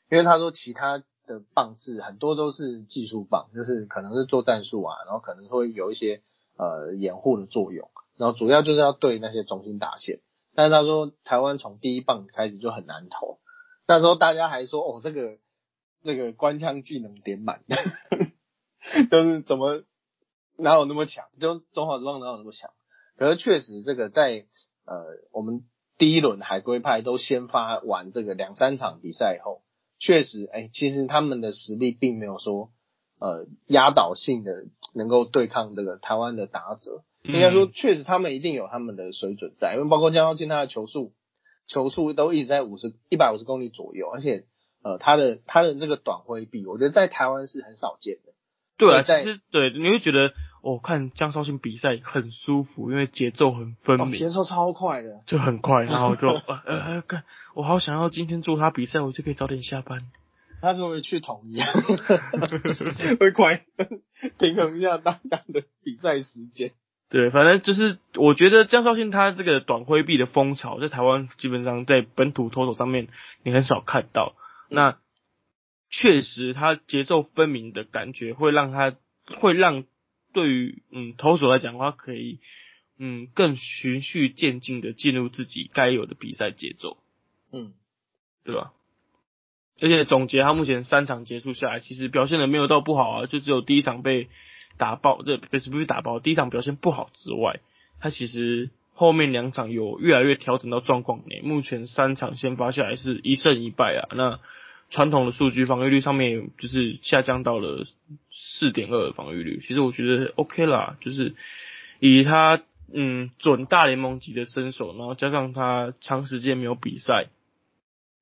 [0.10, 6.22] 因为他说其他的棒次很多都是技术棒，就是可能是做战术啊，然后可能会有一些
[6.58, 10.20] 呃掩护的作用，然后主要就是要对那些中心打线。
[10.54, 13.40] 但是他说，台湾从第一棒开始就很难投。
[13.88, 15.38] 那时候大家还说哦，这个
[16.04, 17.62] 这个官腔技能点满，
[19.12, 19.84] 就是怎么
[20.58, 21.26] 哪有那么强？
[21.40, 22.72] 就中华之棒哪有那么强？
[23.18, 24.46] 可是确实，这个在
[24.86, 25.66] 呃我们
[25.98, 29.64] 第一轮海龟派都先发完这个两三场比赛以后，
[30.00, 32.72] 确实哎，其实他们的实力并没有说
[33.20, 37.04] 呃压倒性的能够对抗这个台湾的打者。
[37.24, 41.14] 应该说，确实他们一定有他们的水准在，因为包括江耀庆他的球速。
[41.68, 44.46] 球速都一直在五十一百五十公里左右，而且
[44.84, 48.34] 呃，他的他的这个短挥臂，我觉得在台湾是很少见的。
[48.78, 60.02] 对啊，其实对，你会觉得我看江少庆比赛很舒服，因为节奏很分明，节奏超快的，就很快，然后就呃 呃，看我好想要今天做他比赛，我就可以早点下班。
[60.62, 61.60] 他会不会去统一？
[63.20, 63.64] 会快
[64.40, 66.72] 平衡一下大家的比赛时间。
[67.08, 73.10] 对，反正就是我觉得江绍庆他这个短挥臂的风潮，在台湾基本上在本土投手上面
[73.44, 74.36] 你很少看到。
[74.70, 74.98] 那
[75.92, 78.96] 确实他节奏分明的感觉，会让他
[79.40, 79.84] 会让
[80.34, 82.40] 对于嗯投手来讲的话，可以
[82.98, 86.98] 嗯更循序渐进的进入自己该有的比赛节奏。
[87.54, 87.74] 嗯，
[88.44, 88.74] 对吧？
[89.80, 94.28] 而且总结他目前三场结束下来，其实表现的没有到不好啊，就只有第一场被。
[94.78, 97.60] 打爆这不是不是打爆，第一场表现不好之外，
[98.00, 101.42] 他其实后面两场有越来越调整到状况内。
[101.42, 104.40] 目前三场先发下来是一胜一败啊，那
[104.90, 107.86] 传统的数据防御率上面就是下降到了
[108.32, 109.64] 四点二的防御率。
[109.66, 111.36] 其实我觉得 OK 啦，就是
[112.00, 112.62] 以他
[112.94, 117.28] 嗯准大联盟级的身手，然后加上他长时间没有比赛，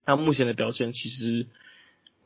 [0.05, 1.47] 他目前的表现其实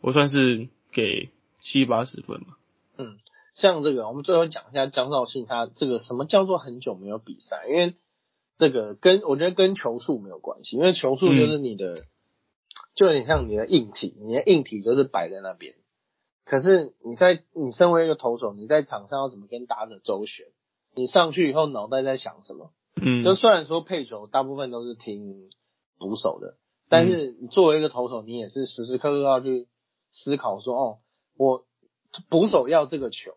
[0.02, 1.30] 我算是给
[1.62, 2.58] 七八十分吧。
[2.98, 3.18] 嗯。
[3.58, 7.66] 像这个，我们最后讲一下江兆信，他这个什么叫做很久没有比赛？
[7.68, 7.96] 因为
[8.56, 12.04] 这个跟我觉得跟球速没有关系，因为球速就是你的，
[12.94, 15.74] 就有点像你的硬体，你的硬体就是摆在那边。
[16.46, 20.46] 可是你在你身为一个投手，你在场上要怎么跟打者周旋？
[20.94, 22.72] 你上去以后脑袋在想什么？
[23.02, 25.50] 嗯，就虽然说配球大部分都是听
[25.98, 26.58] 捕手的，
[26.90, 29.68] 但是你作为一个投手，你也是时时刻刻要去
[30.12, 31.00] 思考说，哦，
[31.36, 31.66] 我
[32.30, 33.32] 捕手要这个球。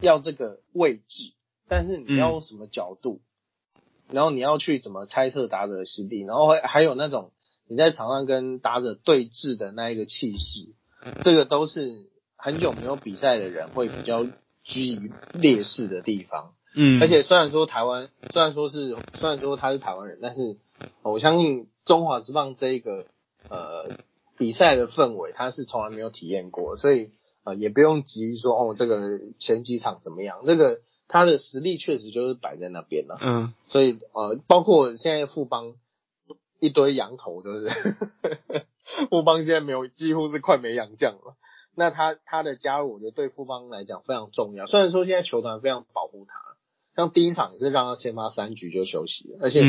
[0.00, 1.32] 要这个位置，
[1.68, 3.20] 但是你要用什么角度，
[4.10, 7.32] 然后你要去怎么猜测打者的实力，然后还还有那种
[7.66, 10.74] 你在场上跟打者对峙的那一个气势，
[11.22, 11.90] 这个都是
[12.36, 14.26] 很久没有比赛的人会比较
[14.62, 16.52] 居于劣势的地方。
[16.74, 20.58] 嗯，而且虽然说台湾虽然说是虽然说他是台湾人，但是
[21.02, 23.06] 我相信中华之棒这一个
[23.48, 23.96] 呃
[24.36, 27.12] 比赛的氛围他是从来没有体验过，所以
[27.46, 33.16] 呃也不用急于说哦这个前几场怎么样，这个他的实力确实就是摆在那边了。
[33.22, 35.74] 嗯，所以呃包括现在富邦
[36.60, 38.66] 一堆羊头，对不对？
[39.08, 41.36] 富邦现在没有，几乎是快没洋将了。
[41.74, 44.66] 那他他的加入，我觉得对富邦来讲非常重要。
[44.66, 46.34] 虽然说现在球团非常保护他，
[46.96, 49.60] 像第一场也是让他先发三局就休息了，而且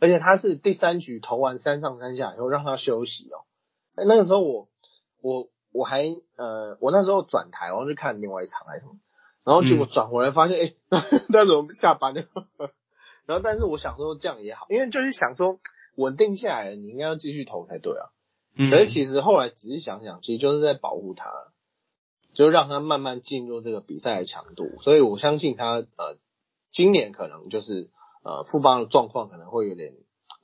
[0.00, 3.48] 而且他是第三局投完三上三下以后让他休息哦。
[3.94, 4.68] 哎，那个时候我
[5.22, 6.02] 我我还
[6.36, 8.96] 呃，我那时候转台，然后去看另外一场还是什么，
[9.44, 10.74] 然后结果转回来发现，哎，
[11.28, 12.24] 那怎么下班了？
[13.26, 15.60] 然后但是我想说这样也好，因为就是想说
[15.96, 18.10] 稳定下来，你应该要继续投才对啊。
[18.56, 21.30] 可是其实后来仔细想想，其实就是在保护他，
[22.34, 24.80] 就让他慢慢进入这个比赛的强度。
[24.82, 26.18] 所以我相信他呃，
[26.72, 27.90] 今年可能就是
[28.24, 29.94] 呃，富邦的状况可能会有点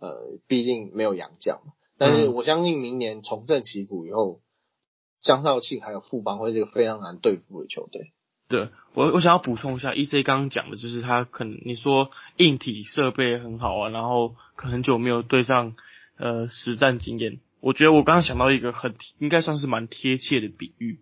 [0.01, 1.61] 呃，毕竟没有洋将。
[1.99, 4.41] 但是我相信明年重振旗鼓以后，
[5.21, 8.13] 江少庆还有富邦会是一个非常难对付的球队。
[8.49, 15.75] 对我，我想要补充一下，E C 刚刚讲的就是他可能你说硬体设备很好啊，然后可很久没有对上
[16.17, 17.41] 呃实战经验。
[17.61, 21.01] 我觉得我刚刚想到一个很应该算是蛮贴切的比喻，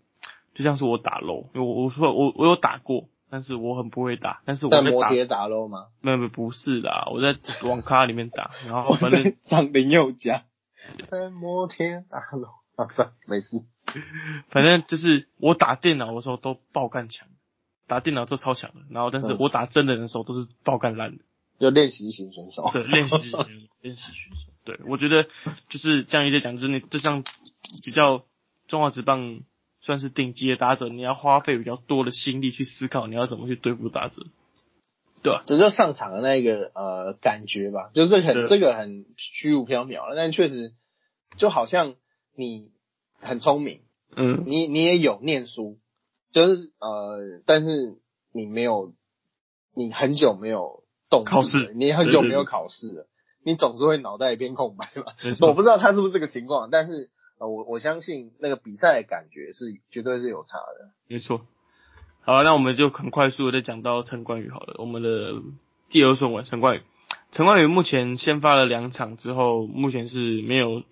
[0.54, 5.88] 就像是我打漏，我我说我我有打过，但是我很不会打，但是我在摩铁打漏吗？
[6.00, 7.36] 没有没有不是啦，我在
[7.68, 10.44] 网咖里面打，然后反正张林宥嘉
[11.10, 13.58] 在摩天打漏，啊算没事，
[14.50, 17.28] 反正就是我打电脑的时候都爆干强，
[17.86, 21.22] 打电脑都超强的，然后但是我打真人的时候都是爆干烂的，
[21.58, 23.38] 就练习型选手，对练习型
[23.80, 24.52] 练习选手。
[24.64, 25.26] 对，我觉得
[25.68, 27.22] 就是这样一直讲，就是你就像
[27.84, 28.24] 比较
[28.66, 29.40] 中华职棒
[29.80, 34.22] 算是顶级的打者，你要花费比较多的心力去思考你要怎么去对付打者，
[35.22, 35.44] 对吧？
[35.46, 40.72] 这就上场的那个呃感觉吧，就是很这个很虚无缥缈了，但确实
[41.36, 41.94] 就好像
[42.34, 42.70] 你
[43.24, 43.80] 很聪明，
[44.14, 45.78] 嗯，你你也有念书，
[46.32, 47.98] 就是呃，但是
[48.32, 48.92] 你没有，
[49.74, 53.08] 你很久没有动考试，你很久没有考试了。
[53.46, 55.12] 你总是会脑袋一片空白嘛？
[55.46, 60.90] 我不知道他是不是这个情况，但是呃，我我相信那个比赛的感觉是绝对是有差的。
[61.08, 61.42] 没错。
[62.22, 65.42] 好，那我们就很快速的再讲到陈冠宇好了，我们的
[65.90, 66.82] 第二顺位陈冠宇。
[67.34, 70.84] 陈冠宇目前先发了两场之后，目前是没有，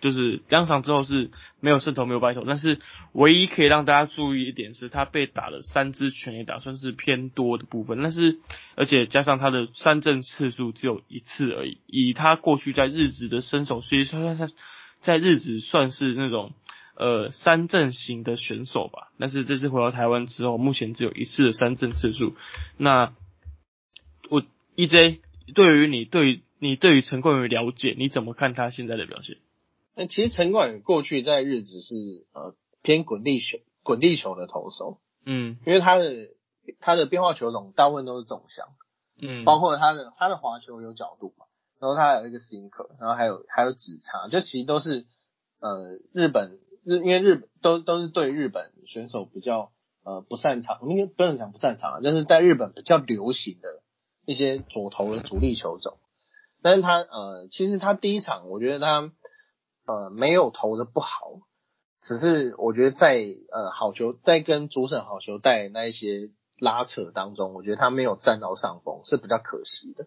[0.00, 2.78] 就是两场之后是没有胜投没有败投，但是
[3.12, 8.00] 唯一可以让大家注意一点是，他被打了三支全垒打，算是偏多的部分。
[8.00, 8.38] 但是
[8.76, 14.48] 而且加上他的三振次数只有一次而已，以他过去在日职的身手，所以说他
[15.00, 16.52] 在日职算是那种
[16.94, 19.08] 呃三振型的选手吧。
[19.18, 22.36] 但是这次回到台湾之后，目前只有一次的三振次数。
[22.76, 23.12] 那
[24.30, 24.40] 我
[24.76, 25.18] EJ。
[25.52, 29.36] 对于你对你对于陈冠宇了解，你怎么看他现在的表现？
[29.94, 31.94] 那其实陈冠宇过去在日子是
[32.32, 36.30] 呃偏滚地球滚地球的投手，嗯，因为他的
[36.80, 38.66] 他的变化球种大部分都是纵向，
[39.20, 41.44] 嗯，包括他的他的滑球有角度嘛，
[41.78, 45.06] 然后他还有一个 sinker，然后还有还有指叉，就其实都是
[45.60, 49.70] 呃日本日因为日本都都是对日本选手比较
[50.02, 53.83] 呃不擅长，应该不能讲不擅长，就是在日本比较流行的。
[54.26, 55.98] 一些左投的主力球种，
[56.62, 59.12] 但是他呃，其实他第一场我觉得他
[59.86, 61.40] 呃没有投的不好，
[62.00, 63.16] 只是我觉得在
[63.52, 70.06] 呃好球在跟主审好球带那一些拉扯当中，我觉得他没有占到上风，是比较可惜的。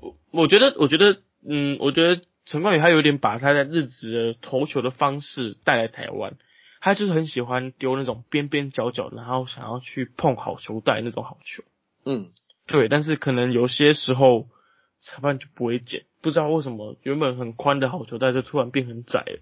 [0.00, 6.38] 我我觉得我觉得嗯，我觉得陈冠宇他有点把他在日职的投球的方式带来台湾，
[6.80, 11.62] 他就是很喜欢丢那种边边角角，然后想要去碰好球带那种好球，
[12.06, 12.30] 嗯。
[12.70, 14.46] 对，但是可能有些时候
[15.00, 19.40] 裁判就不会剪，不知道为什么原本很宽的好球带就突然变很窄了，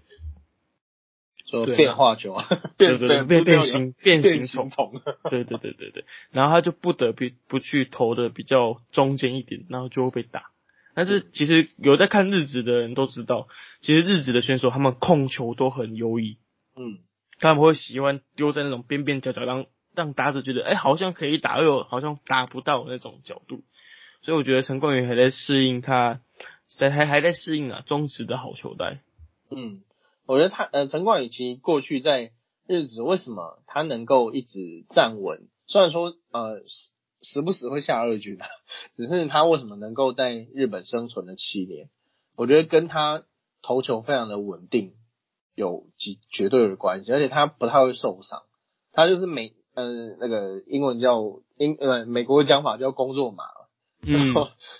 [1.45, 2.43] 说变化球啊，
[2.77, 4.99] 对对 对，变变形变形虫，
[5.29, 10.49] 对对对对对，然后他就不得不不去投的比较中间一点，然后就会被打。
[10.95, 13.47] 但是其实有在看日子的人都知道，
[13.79, 16.39] 其实日子的选手他们控球都很优异，
[16.75, 16.97] 嗯，
[17.39, 19.67] 他们会喜欢丢在那种边边角角让。
[19.99, 23.63] 让打者觉得，哎，好像可以打，又好像打不到那种角度，
[24.21, 26.21] 所以我觉得陈冠宇还在适应他，
[26.77, 29.01] 在还还在适应啊中职的好球带。
[29.51, 29.83] 嗯，
[30.25, 32.31] 我觉得他呃陈冠宇其实过去在
[32.65, 35.49] 日子为什么他能够一直站稳？
[35.67, 36.91] 虽然说呃时
[37.21, 38.37] 时不时会下二军，
[38.95, 41.89] 只是他为什么能够在日本生存了七年？
[42.37, 43.25] 我觉得跟他
[43.61, 44.93] 投球非常的稳定
[45.55, 48.43] 有极绝对的关系，而且他不太会受伤，
[48.93, 49.58] 他就是每。
[49.79, 53.45] 呃，那个英文叫英呃，美国的讲法叫工作码，
[54.01, 54.33] 嗯，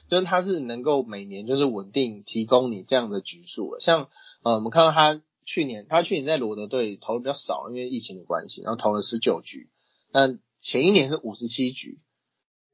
[0.10, 3.80] 就是他是能够每年就是稳定提供你这样的局数了。
[3.80, 4.10] 像
[4.44, 9.70] 呃，我们看到他去年他去年在罗德队投的比较少，因为疫情的关系，然后投了十九局。
[10.12, 12.00] 那前一年是五十七局，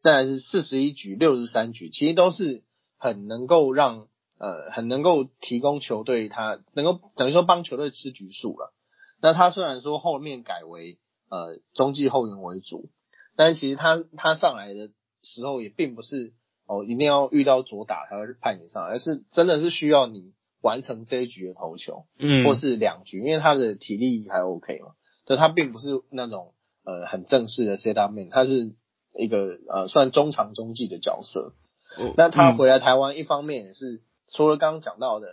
[0.01, 2.63] 再来是四十一局、六十三局，其实都是
[2.97, 4.07] 很能够让
[4.39, 8.73] 呃很能够提供球队他能够等于说帮球队吃局数了。
[9.21, 10.97] 那他虽然说后面改为
[11.29, 12.89] 呃中继后援为主，
[13.35, 14.89] 但其实他他上来的
[15.23, 16.33] 时候也并不是
[16.65, 24.93] 哦一定要遇到左打才会派你上来，而是真的是需要你完成这一局的投球，嗯，或是两局，因为他的体力还 OK 嘛，
[25.25, 26.53] 就他并不是那种。
[26.87, 28.75] 呃，很正式的 set up man，他是
[29.17, 31.55] 一个呃算中长中继的角色。
[32.15, 35.27] 那他回来台湾，一方面也是除了刚刚讲到的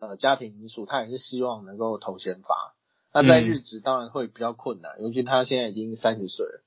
[0.00, 2.74] 呃家庭因素，他也是希望能够投先发。
[3.14, 6.62] 那在日职当然会比较困难，尤其他现在已经三十岁了，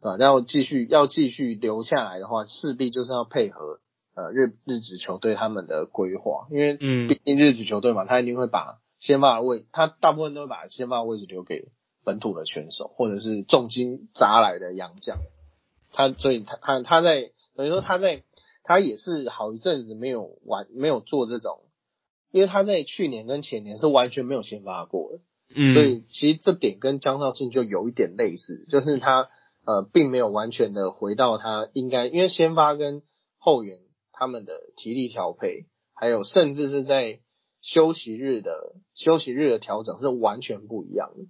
[0.00, 3.80] 啊，要继续要继续留下来的话，势必就是要配合
[4.14, 6.74] 呃日日职球队他们的规划，因为
[7.08, 11.72] 毕竟日职球队嘛，他一定会把先发位，他大部分都会把先发位置留给。
[12.06, 15.16] 本土的选手，或者是重金砸来的洋将，
[15.90, 18.22] 他所以他他他在等于说他在
[18.62, 21.60] 他也是好一阵子没有玩没有做这种，
[22.30, 25.20] 因为他在去年跟前年是完全没有先发过的，
[25.54, 29.28] 所以其实这点跟江兆庆就有一点类似，就是他
[29.64, 33.02] 呃并没有完全的回到他应该，因为先发跟
[33.38, 33.78] 后援
[34.12, 37.20] 他们的体力调配，还有甚至是在
[37.62, 41.24] 休息日的休息日的调整是完全不一样的。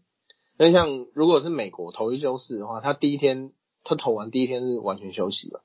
[0.57, 3.53] 那像如果是美国投一休四的话，他第一天
[3.83, 5.65] 他投完第一天是完全休息了，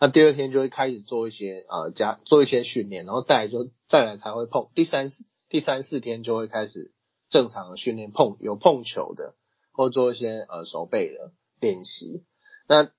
[0.00, 6.92] 那第二天就会开始做一些呃加做一些训练，然后再来就再来才会碰第三四第三四天就会开始
[7.34, 9.34] 正常的训练碰有碰球的
[9.72, 12.22] 或做一些呃手背的练习。
[12.68, 12.92] 那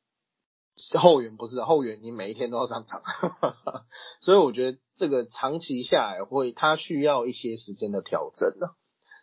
[0.99, 3.01] 后援不是后援，你每一天都要上场，
[4.19, 8.67] 所以我觉得这个长期下来会他需要一些时间的调整呢。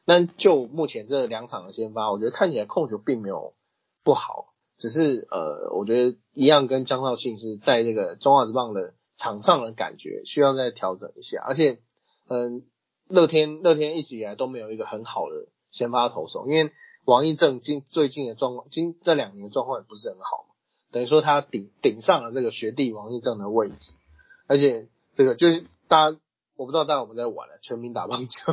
[0.06, 3.52] 那就目前这两场的先发，我觉得看起来控球并没有
[4.02, 11.80] 不好，只是呃，我觉得一样跟江少庆是在这个中华职棒的场上的感觉需要再调整一下，而且
[12.28, 12.64] 嗯，
[13.08, 16.72] 乐天乐天一直以来都没有一个很好的先发投手，因为
[17.04, 20.54] 王义正今最近的状况，今这两年的状况也不是很好嘛，
[20.90, 23.92] 等于说他顶顶上了这个学弟王义正的位置，
[24.46, 26.18] 而且这个就是大家
[26.56, 28.52] 我不知道大家有没有在玩了全民打棒球。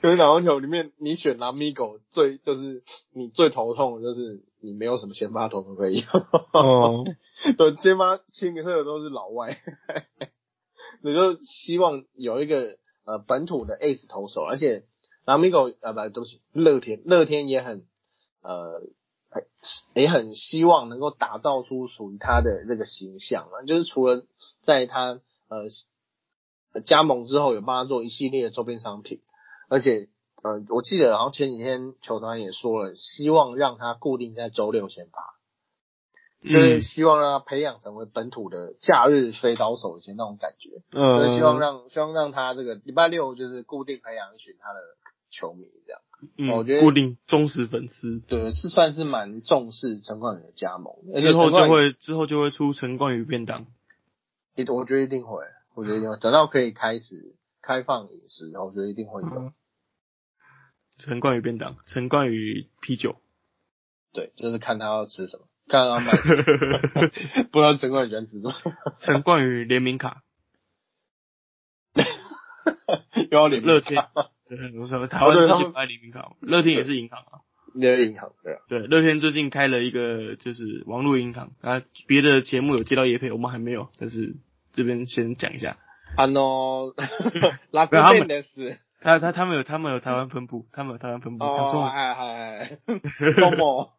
[0.00, 6.04] 全民打棒球里面，你选拿米狗最就是你最头痛的就是你没有什么先发投手可以。
[6.52, 7.04] 哦，
[7.58, 9.58] 对，先发清一色的都是老外，
[11.02, 14.84] 你就希望有一个呃本土的 ace 投手，而且
[15.26, 17.86] 拿米狗呃不，对不起，乐天乐天也很
[18.42, 18.82] 呃
[19.94, 24.24] 也很希望能够打造出属于他的这个形象嘛，就是除了
[24.62, 25.68] 在他呃
[26.84, 29.20] 加盟之后有帮他做一系列的周边商品。
[29.68, 30.08] 而且，
[30.44, 35.34] 呃，我记得好像前几天球团也说了，希望让他固定在周六先发，
[36.42, 40.82] 就是希望让他培养成为本土的假日飞刀手以前那种感觉。
[40.92, 44.80] 嗯，就是希望让希望让他这个礼拜六就是固定培养一群他的
[45.30, 46.00] 球迷这样。
[46.38, 50.94] 嗯，我觉得固定忠实粉丝，对，是算是蛮重视陈冠宇的加盟。
[51.20, 53.66] 之后就会之后就会出陈冠宇便当。
[54.54, 57.34] 一，我觉得一定会，我觉得一定会，等到可以开始。
[57.62, 59.50] 开放饮食，然后我觉得一定会有
[60.98, 63.16] 陈冠宇便当，陈冠宇啤酒，
[64.12, 66.12] 对，就是看他要吃什么，看他买，
[67.50, 68.52] 不知道陈冠宇喜欢吃什么。
[69.00, 70.22] 陈冠宇联名卡，
[73.30, 74.06] 又要联乐天，
[74.48, 74.56] 对，
[75.08, 77.40] 台湾他们买联名卡，乐天也是银行啊，
[77.74, 81.50] 也是银行，对啊，对，乐天最近开了一个就是网络银行。
[81.60, 84.36] 啊，别的节目有接到叶配，我们还没有，但是
[84.72, 85.76] 这边先讲一下。
[86.16, 86.94] 啊喏，
[87.72, 91.44] 拉克店的是，他他他们有他们有台湾分部，他们有台湾分部。
[91.44, 92.70] 哦，哎哎哎，
[93.36, 93.90] 多么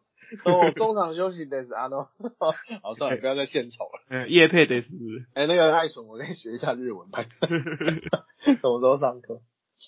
[0.44, 2.08] 多么，中场休息的是啊喏，
[2.82, 4.02] 好算了，不要再献丑了。
[4.10, 4.88] 嗯，叶佩的是，
[5.34, 7.24] 哎，那个爱笋，我跟你学一下日文吧。
[8.38, 9.40] 什么时候上课？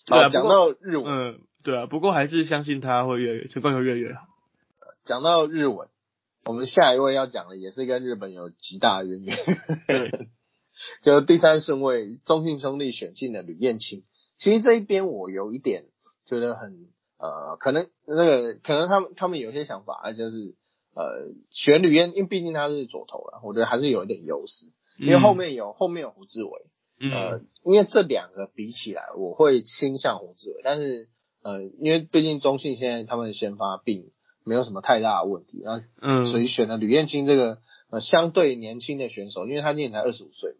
[0.09, 4.22] 好，讲到日文，嗯，对啊，不过还是相信他会越越成功越越好。
[5.05, 5.88] 讲到日文，
[6.45, 9.36] 我们下一位要讲的也是跟日本有极大渊源。
[11.03, 14.05] 就第三顺位，中信兄弟选进了吕彦青。
[14.38, 15.84] 其实这一边我有一点
[16.24, 16.88] 觉得很
[17.21, 20.55] 呃，可能那个可能他们他们有些想法，就是
[20.95, 24.66] 呃选吕燕，因为毕竟他是左投了，我觉得还是有一点优势。
[24.99, 26.51] 因为后面有后面有胡志伟，
[27.11, 30.61] 呃，因为这两个比起来，我会倾向胡志伟。
[30.62, 31.09] 但是
[31.43, 34.11] 呃，因为毕竟中信现在他们的先发并
[34.45, 37.59] 没有什么太大的问题，然后所以选了吕燕青这个
[37.91, 40.57] 呃相对年轻的选手，因为他今年才二十五岁。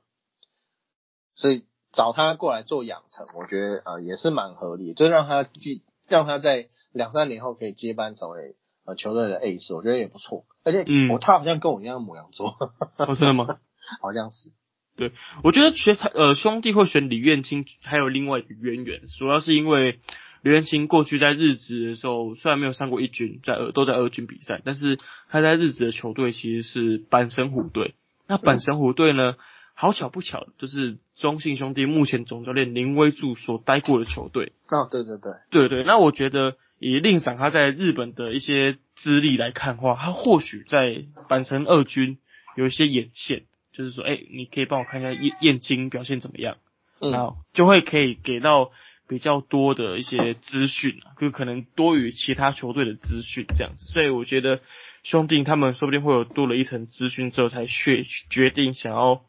[1.35, 10.45] 所以找他过来做养成，我觉得呃也是蛮合理，就让他继让他在两三年后可以接班成为呃球队的 ace，我觉得也不错。
[10.65, 12.55] 而且嗯他好像跟我一样母羊座，
[13.17, 13.47] 真的吗？
[14.03, 14.51] 好像是。
[14.97, 15.13] 对，
[15.45, 20.01] 我觉得学他呃兄弟会选李彦清，还有另外一个渊源，主要是因为
[20.43, 24.99] 李彦清过去在日职的时候，虽然没有上过一军，在二都在二军比赛，但是
[25.31, 27.95] 他在日职的球队其实是阪神虎队。
[28.27, 29.37] 那阪神虎队呢？
[29.75, 34.55] 好巧不巧，就是中信兄弟目前总教练林威柱所待过的球队。
[34.71, 35.85] 哦，对对对，对对。
[35.85, 42.17] 那我觉得以令赏他在日本的一些资历来看的话，他或许在板城二军
[42.57, 43.43] 有一些眼线，
[43.73, 46.57] 就是说，哎，你可以帮我看一下燕燕京表现怎么样，
[47.01, 48.71] 嗯，就会可以给到
[49.07, 53.85] 比较多的一些资讯啊，就可能多于其他球队的资讯这样子。
[53.93, 54.61] 所以我觉得
[55.03, 59.21] 兄弟他们说不定会有多了一层资讯之后，才决决定想要。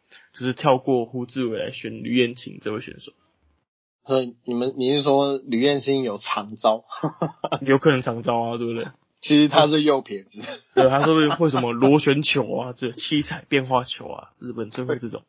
[0.42, 3.12] 就是跳过胡志伟来选吕彦青这位选手，
[4.08, 6.84] 所以你们你是说吕彦青有长招？
[7.62, 8.88] 有可能长招啊，对不对？
[9.20, 10.42] 其实他是右撇子，
[10.74, 15.22] 对，他说会什么螺旋球啊，这七彩变化球啊，日本最会这种。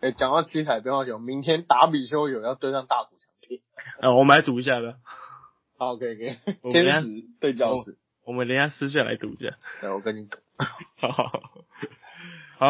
[0.00, 3.60] 哎，讲到七彩变化球，明天打比修有要对上大谷翔平，
[4.00, 4.94] 啊，我们来赌一下吧。
[5.76, 6.72] 好，可以可以。
[6.72, 9.56] 天使对教室，我们等下私下来赌一下。
[9.80, 10.38] 对，我跟你赌。
[10.98, 11.12] 好。
[11.12, 11.42] 好，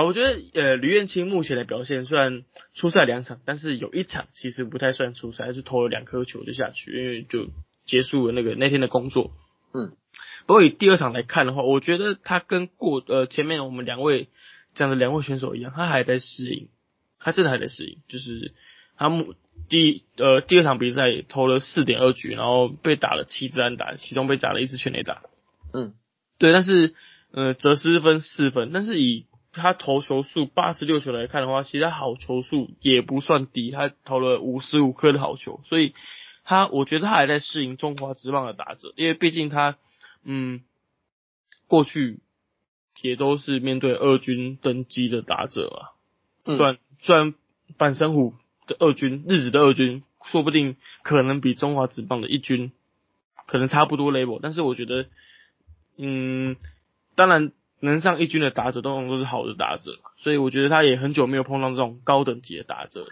[0.04, 7.48] 我觉得呃，吕彦青目前的表现虽然出赛两场，但是有一场其实不太算出赛，是投了两颗球就下去，因为就
[7.86, 9.32] 结束了那个那天的工作。
[9.72, 9.96] 嗯，
[10.46, 14.28] 不过以第二场来看的话，我觉得他跟过呃前面我们两位
[14.74, 16.68] 这样的两位选手一样，他还在适应，
[17.18, 18.52] 他真的还在适应，就是
[18.96, 19.34] 他目
[19.70, 25.22] 第呃第二场比赛投了四点二局，然后被打了七支安打，其中被打了一支全垒打。
[25.72, 25.94] 嗯，
[26.38, 26.94] 对，但是
[27.32, 35.94] 呃得失分四分，但是以他投球数八十六球来看的话，其实他好球数也不算低，他投了五十五颗的好球，所以
[36.44, 39.76] 他我觉得他还在适应中华职棒的打者，因为毕竟他
[40.22, 40.60] 嗯
[41.66, 42.20] 过去
[43.02, 45.96] 也都是面对二军登基的打者啊，
[46.44, 47.34] 虽然虽然
[47.78, 48.34] 板神虎
[48.66, 52.70] 的二军日子的二军说不定可能比中华职棒的一军
[53.46, 55.06] 可能差不多 level，但是我觉得
[55.96, 56.56] 嗯
[57.14, 57.52] 当然。
[57.80, 63.10] 能上一军的打者，通常都是好的打者，所以我觉得他也很久没有碰到这种高等级的打者了。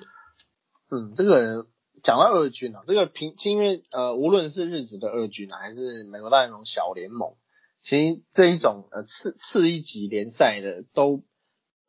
[0.91, 1.67] 嗯，这个
[2.03, 7.35] 讲到二军啊，这个平，因为呃，无论是日子的二军啊，还是美国大联盟小联盟，
[7.81, 11.23] 其实这一种呃次次一级联赛的，都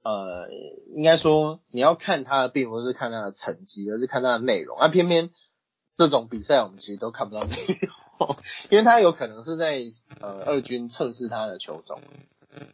[0.04, 0.48] 呃，
[0.96, 4.78] 应该说你要看他的，并不是看他的成绩，而是看他的内容。
[4.78, 5.32] 啊，偏偏
[5.96, 7.56] 这种比赛我们其实都看不到内
[8.20, 8.36] 容，
[8.70, 9.82] 因为他有可能是在
[10.22, 12.00] 呃二军测试他的球种。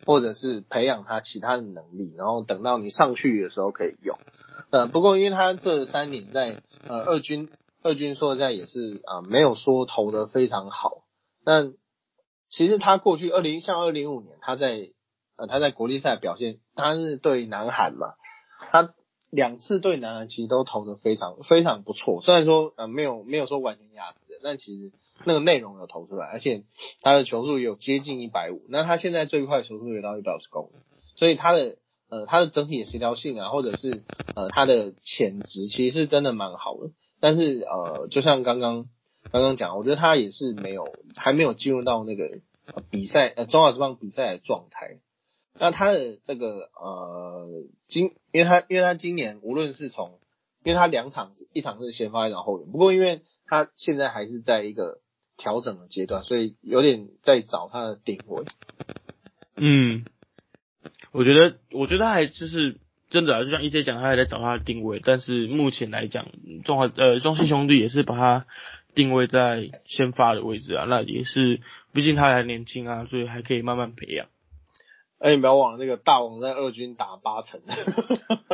[0.06, 4.18] 或者是培养他其他的能力，然后等到你上去的时候可以用。
[4.70, 7.50] 呃，不过因为他这三年在呃二军，
[7.82, 11.04] 二军说实在也是啊，没有说投的非常好。
[11.46, 11.74] 但
[12.50, 14.90] 其实他过去二零像二零五年他在
[15.38, 18.08] 呃他在国际赛表现，他是对南韩嘛，
[18.72, 18.94] 他
[19.30, 22.22] 两次对南韩其实都投的非常非常不错。
[22.22, 24.92] 虽然说呃没有没有说完全压制，但其实。
[25.26, 26.64] 那个内容有投出来，而且
[27.02, 30.76] 他的球速也有接近一百五，那他现在最快球速也到一百五十公里，
[31.16, 31.78] 所以他的
[32.10, 34.04] 呃他的整体的协调性啊，或者是
[34.36, 38.88] 呃他的潜质其实是真的蛮好的，但是呃就像刚刚
[39.32, 40.86] 刚刚讲，我觉得他也是没有
[41.16, 42.40] 还没有进入到那个
[42.90, 45.00] 比赛呃中华职棒比赛的状态，
[45.58, 47.48] 那他的这个呃
[47.88, 50.20] 今因为他因为他今年无论是从
[50.64, 55.02] 因为他两场一场是先发一场后援，不过因为他现在还是在一个
[55.38, 58.46] 调整的阶段，所以有点在找他的定位。
[59.56, 60.06] 嗯，
[61.12, 62.80] 我觉得，我觉得还就是
[63.10, 65.02] 真的，就像一 J 讲，他还在找他的定位。
[65.04, 66.28] 但是目前来讲，
[66.66, 68.46] 中华呃中信兄弟也是把他
[68.96, 70.86] 定位在先发的位置啊。
[70.88, 71.62] 那也是，
[71.94, 74.28] 毕竟他还年轻啊，所以还可以慢慢培养。
[75.20, 77.62] 哎，你不要忘了那个大王在二军打八成，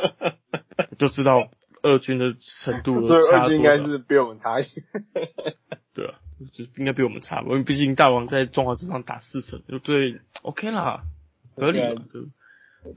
[1.00, 1.50] 就知道
[1.82, 3.06] 二军的程度。
[3.08, 4.86] 所以二军应该是比我们差一点。
[5.94, 6.20] 对啊。
[6.54, 11.04] 就应该比我们差，因为毕竟大王在中华之上打四成，就对，OK 啦，
[11.54, 12.02] 合理嘛，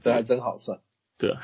[0.01, 0.79] 这还真好算。
[1.17, 1.41] 对啊，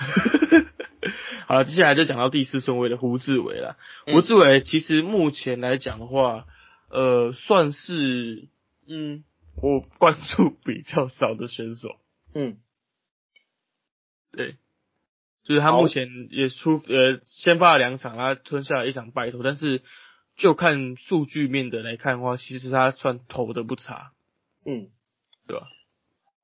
[1.45, 3.75] 好了，接下来就讲到第四顺位的胡志伟了。
[4.05, 6.45] 胡志伟其实目前来讲的话，
[6.89, 8.47] 呃，算是
[8.87, 9.25] 嗯，
[9.61, 11.97] 我关注比较少的选手。
[12.33, 12.59] 嗯，
[14.31, 14.55] 对，
[15.49, 19.81] 就是他目前也出呃先发了两场，他吞下了一场败投，但是。
[20.41, 24.13] 就看数据面的来看的话，其实他算投的不差，
[24.63, 24.87] 嗯，
[25.45, 25.67] 对吧？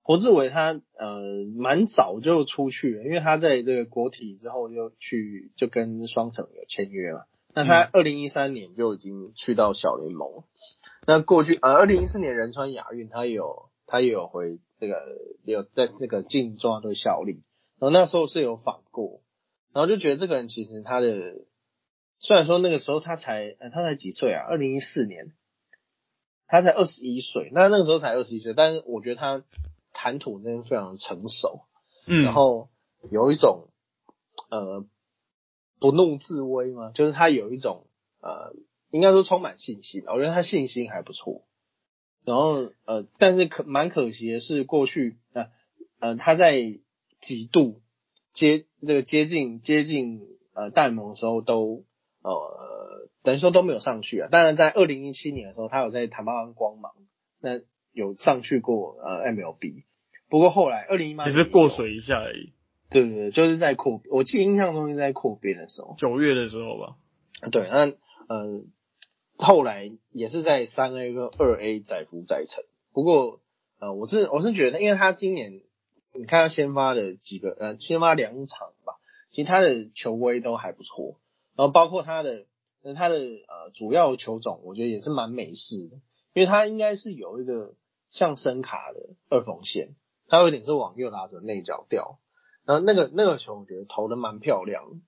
[0.01, 7.21] 侯志伟他呃蛮早就出去了，因为他在这个国体之后就去就跟双城有签约嘛。
[7.53, 10.43] 那他二零一三年就已经去到小联盟。
[11.07, 15.01] 那过去呃二零一四年仁川亚运，他有他也有回这个
[15.45, 17.43] 有在这个进中华队效力。
[17.79, 19.21] 然后那时候是有访过，
[19.73, 21.45] 然后就觉得这个人其实他的
[22.19, 24.45] 虽然说那个时候他才他才几岁啊？
[24.47, 25.33] 二零一四年
[26.47, 29.43] 他才二十一岁，那那个时候才二十一岁，但是我觉得他。
[29.97, 31.61] 谈吐那边非常成熟，
[32.05, 32.67] 嗯，然后
[33.09, 33.69] 有一种
[34.49, 34.85] 呃
[35.79, 37.87] 不怒自威嘛，就是他有一种
[38.19, 38.53] 呃
[38.91, 41.47] 应该说充满信心，我觉得他信心还不错。
[42.25, 45.47] 然后呃，但是可蛮可惜的是，过去呃
[46.01, 46.59] 呃他在
[47.25, 47.81] 几度
[48.33, 50.21] 接这个接近接近
[50.53, 51.83] 呃大联盟的时候都
[52.21, 54.29] 呃等于说都没有上去啊。
[54.31, 56.93] 当然在二零一七年的时候，他有在坦巴湾光芒
[57.41, 57.59] 那。
[57.97, 59.85] 有上去过呃 MLB，
[60.29, 62.51] 不过后来二零一八也是过水一下而已。
[62.89, 66.97] 对对对，就是在扩，我记得印象中是在扩编的时候，九月的时候吧。
[67.53, 67.85] 对，那
[68.27, 68.65] 呃
[69.37, 72.65] 后来也是在三 A 跟二 A 载浮载沉。
[72.91, 73.39] 不过
[73.79, 75.61] 呃我是我是觉得，因为他今年
[76.17, 78.95] 你看他先发的几个呃先发两场吧，
[79.31, 81.19] 其实他的球威都还不错，
[81.55, 82.45] 然后包括他的
[82.81, 85.95] 那他的呃主要球种，我觉得也是蛮美式的，
[86.33, 87.75] 因为他应该是有一个。
[88.11, 89.95] 像声卡的二缝线，
[90.29, 92.19] 它有点是往右拉着内角掉，
[92.63, 95.01] 然后那个那个球我觉得投的蛮漂亮，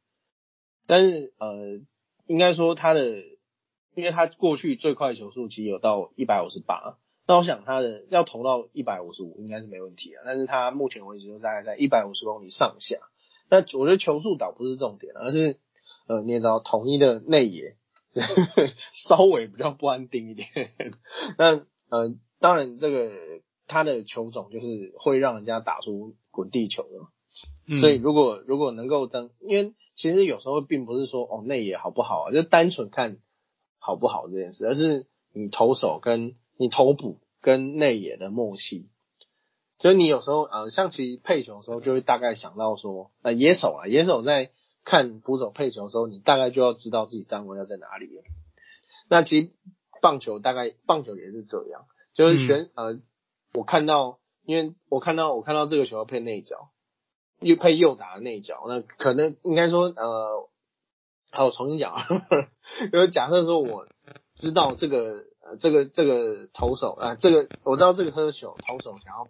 [0.88, 1.80] 但是呃，
[2.26, 3.20] 应该说他的，
[3.96, 6.98] 因为他过去最快球速其实有到一百五十八，
[7.28, 12.98] 那我想他的要投到一百五十五应该是没问题啊，但是他目前为止就大概在一百五十公里上下，
[13.50, 15.60] 那我觉得球速倒不是重点，而是
[16.08, 17.76] 呃，你知道统一的内野
[18.94, 20.48] 稍微比较不安定一点，
[21.38, 22.16] 那呃。
[22.40, 23.12] 当然，这个
[23.66, 27.08] 他的球种就是会让人家打出滚地球的嘛，
[27.82, 33.18] 所以如果如果能够增，因为其实有时候并不是说哦内野好不好啊，就单纯看
[33.80, 38.90] 好不好这件事，而是你投手跟你投捕跟内野的默契。
[39.80, 44.52] 所以你有时候呃，像其实配球的时候，就会大概想到说，呃野手啊，野手在
[44.84, 48.24] 看捕手配球的时候，你大概就要知道自己站位要在哪里了。
[49.08, 49.52] 那其实
[50.02, 51.86] 棒球大概棒球也是这样。
[52.16, 53.00] 就是选呃，
[53.54, 56.72] 我看到，因为我看到我看到这个球要配内角，
[57.40, 60.50] 又配右打的内角，那可能应该说呃，
[61.30, 62.08] 好，我重新讲啊，
[62.92, 63.88] 就是假设说我
[64.36, 65.26] 知道这个
[65.60, 69.28] 这个这个投手啊，这个我知道这个喝酒投手想要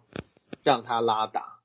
[0.62, 1.60] 让他拉打，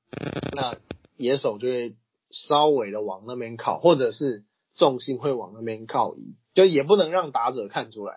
[0.52, 0.76] 那
[1.16, 1.96] 野手就会
[2.30, 4.44] 稍微的往那边靠，或者是
[4.74, 8.14] 重心会往那边靠移，就也不能让打者看出来，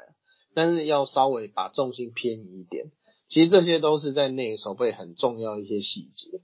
[0.53, 2.91] 但是要稍微把重心偏移一点。
[3.27, 6.39] 其实这些都是在内手背很重要一些细节。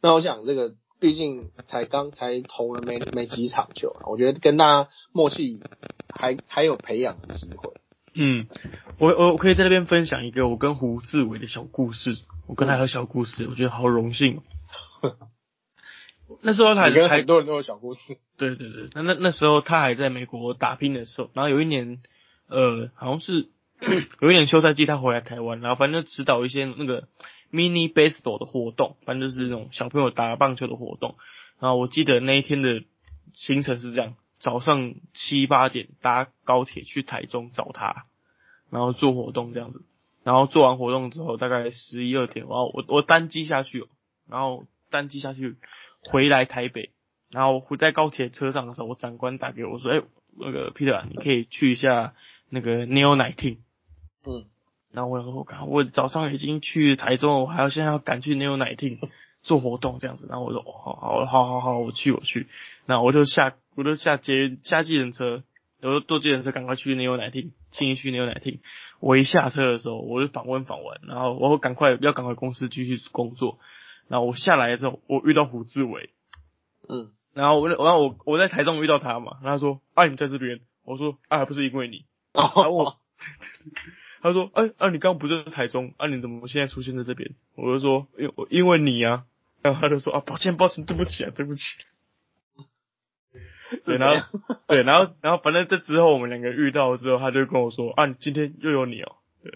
[0.00, 5.60] 那我想这个毕竟才刚才投了没没几场球，我觉得跟大家默契
[6.12, 7.72] 还还有培养的机会。
[8.14, 8.46] 嗯，
[8.98, 12.16] 我我我可以在那边分享一个我跟胡志伟的小故事。
[12.46, 14.40] 我跟他有小故事，我觉得好荣幸。
[16.42, 18.18] 那时候他还很多人都有小故事。
[18.36, 22.02] 对对对，那那那时候他还在美国打拼的时候，然后有一年，
[22.48, 23.48] 呃，好像是。
[24.20, 27.08] 有一年休赛季，他回来台湾，然后反正就指导一些那个
[27.52, 31.16] mini baseball 的活动，反正就是那种小朋友打棒球的活动。
[31.58, 32.84] 然后我记得那一天的
[33.32, 34.14] 行程是这样：
[34.44, 38.04] 早上七八点搭高铁去台中找他，
[38.68, 39.82] 然后做活动这样子。
[40.22, 43.86] 然后做完活动之后，大概十一二点，然后我我单机下去，
[44.28, 45.56] 然后单机下去
[46.02, 46.90] 回来台北，
[47.30, 50.02] 然后回在高铁车上的时候，我长官打给我说：“哎，
[50.38, 52.12] 那个 Peter，你可以去一下
[52.50, 53.60] 那个 Neo Nineteen。”
[54.28, 54.44] 嗯，
[54.92, 58.98] 然后我我刚我早上已经去台中，我还要现在要赶去 Neo Nighting
[59.42, 62.46] 做活动这样子，然后我说好好好好好，我去我去，
[62.84, 65.42] 那我就下我就下接下计程车，
[65.80, 68.60] 我就坐计程车赶快去牛奶厅，轻易去牛奶厅。
[69.00, 73.58] 我一下车的时候，我就访问访问，然后我赶快要赶快公司继续工作。
[74.08, 76.10] 然后我下来的时候，我遇到胡志伟，
[76.88, 82.96] 嗯，然后我然后我我在台中遇到他嘛，然后他说啊你在这边，我说啊还不是因为你，然后我。
[84.20, 85.92] 他说：“哎，啊，你刚刚不是在台中？
[85.98, 89.26] 啊，你怎么现在出现在这边？”我就说：“因因为你啊。”
[89.62, 91.62] 然后他就说：“啊，抱歉，抱歉，对不起啊，对不起。”
[93.84, 99.52] 对，然后对，然后然后反正这之后我们两个遇到之后，他就跟我说：“啊，今天又有你哦。”对，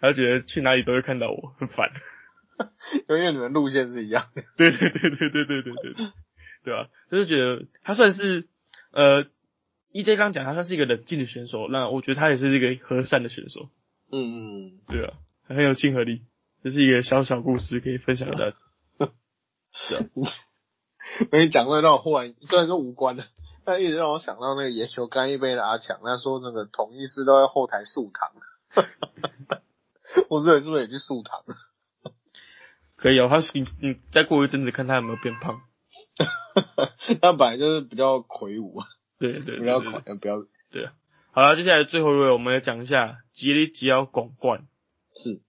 [0.00, 1.90] 他觉得去哪里都会看到我，很烦。
[3.08, 4.42] 因为你们路线是一样的。
[4.56, 5.94] 对对对对对对对对，
[6.64, 6.88] 对吧？
[7.10, 8.48] 就是觉得他算是
[8.92, 9.26] 呃。
[9.92, 13.70] E J 刚讲他算是一个冷静的选手，那我觉得他也是一个和善的选手。
[14.12, 15.14] 嗯嗯，对啊，
[15.46, 16.20] 很有亲和力，
[16.62, 18.56] 这是一个小小故事，可以分享给大家。
[21.32, 23.24] 我你讲的让我忽然虽然说无关的，
[23.64, 28.30] 但一直让我想到那个野球干一杯的阿强，他说那个统一师都在后台漱糖。
[30.28, 31.42] 我这里是不是也去漱糖？
[32.96, 35.60] 可以哦，他你你再过一阵子看他有没有变胖。
[37.20, 38.80] 他本来就是比较魁梧，
[39.18, 40.88] 对对，比较魁，不要对。
[41.32, 44.66] 好了，接下来最后一位，我们来讲一下吉利吉奥广冠，
[45.14, 45.42] 是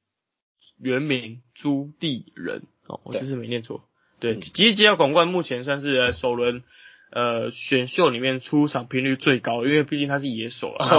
[0.78, 3.87] 原名朱棣仁哦，我这是没念错。
[4.20, 6.64] 对，吉利吉尔广冠目前算是首轮
[7.12, 10.90] 呃选秀里面出场频率最高，因为毕竟他是野手啊。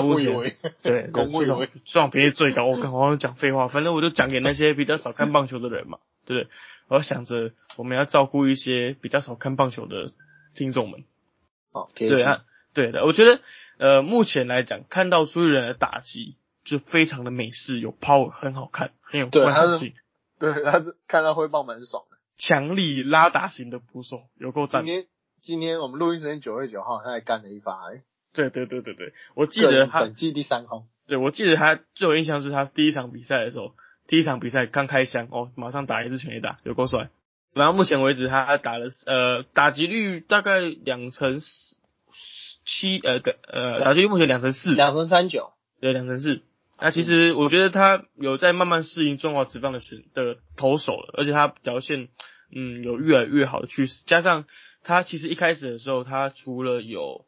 [0.83, 2.67] 对， 出场出场频率最高。
[2.67, 6.51] 我刚好像讲废话，反正我就讲给那些比较少看棒球的人嘛，对不对？
[6.89, 10.13] 我想着我们要照顾一些比较少看棒球的
[10.55, 11.05] 听众们。
[11.73, 12.43] 哦，对啊，
[12.75, 13.41] 对的，我觉得。
[13.81, 19.93] 呃，目前来讲，看到朱一人的打击就非常的美式，有 power，很好看，很有观赏性。
[20.41, 22.18] 对，他是看到挥棒蛮爽的。
[22.39, 24.85] 强力拉打型的捕手，有够赞。
[24.85, 25.07] 今天
[25.43, 27.77] 今天我们录音时间九月九号，他还干了一发。
[28.33, 30.87] 对对对对对，我记得他本季第三轰。
[31.07, 33.75] 对，我记得他最有印象是他第一场比赛的时候，
[34.07, 37.11] 第一场比赛刚开箱哦，马上打一支全垒打，有够帅。
[37.53, 41.77] 然后目前为止，他打了呃打击率大概两成四。
[42.71, 46.43] 七呃个呃打击率目前两成四，两成三九，对两成四。
[46.81, 52.09] 那其实我觉得他有在慢慢适应中华职棒的选的投手了，而且他表现
[52.55, 54.05] 嗯有越来越好的趋势。
[54.07, 54.45] 加上
[54.85, 57.25] 他其实一开始的时候，他除了有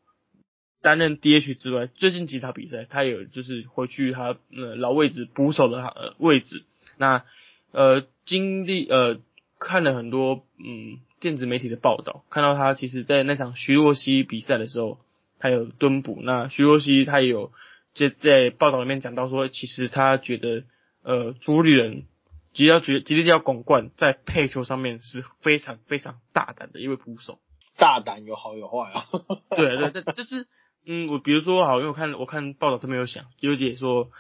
[0.80, 6.64] 担任 DH 之外，最近几场比赛他有就是回去他呃老位置捕手的呃位置。
[6.96, 7.24] 那
[7.72, 9.18] 呃经历呃
[9.58, 15.00] 看了很多嗯电子媒体的报道，看到他其实在那场徐若曦比赛的时候。
[15.42, 17.50] 他有蹲捕，那徐若曦他也有
[17.94, 20.64] 在在报道里面讲到说，其实他觉得
[21.02, 22.04] 呃主理人
[22.52, 27.38] 吉要觉吉利要广冠在配球上面是非常非常大胆的一位捕手，
[27.76, 29.06] 大胆有好有坏啊。
[29.56, 30.46] 对对对，就是
[30.86, 34.10] 嗯，我比如说好，因为我看我看报道他没有想，有姐说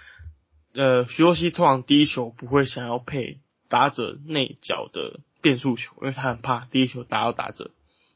[0.74, 7.70] 呃徐若曦通常第一球不会想要配打者内角的变速球，因为他很怕第一球打到打者。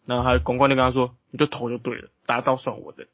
[0.06, 3.06] 然后他广冠就跟他说：“你就投就对了，打到算我的。”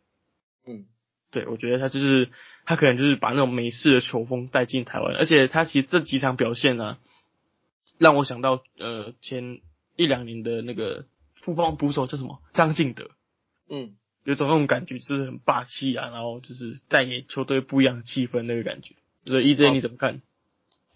[0.67, 0.87] 嗯，
[1.31, 2.29] 对，我觉得他就是
[2.65, 6.99] 他可能就是把那种美式的球风带进台湾，而且他其实这几场表现呢，
[7.99, 9.61] 让我想到呃前
[9.97, 13.11] 一两年的那个富邦捕手叫什么张敬德，
[13.69, 18.95] 嗯，有种那种感觉就是很霸气啊，然后就是带给球队不一样的气氛那个感觉。
[19.25, 20.23] 所以 EJ 你怎么看？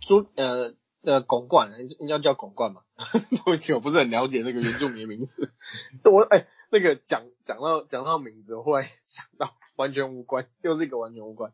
[0.07, 0.75] 朱呃。
[1.07, 1.71] 呃，巩冠，
[2.01, 2.81] 应该叫巩冠嘛？
[3.29, 5.53] 对不起，我不是很了解那个原住民的名字。
[6.11, 11.53] 我哎，那个讲讲到讲到名字，我忽然想到，完全无关， 又是一个完全无关。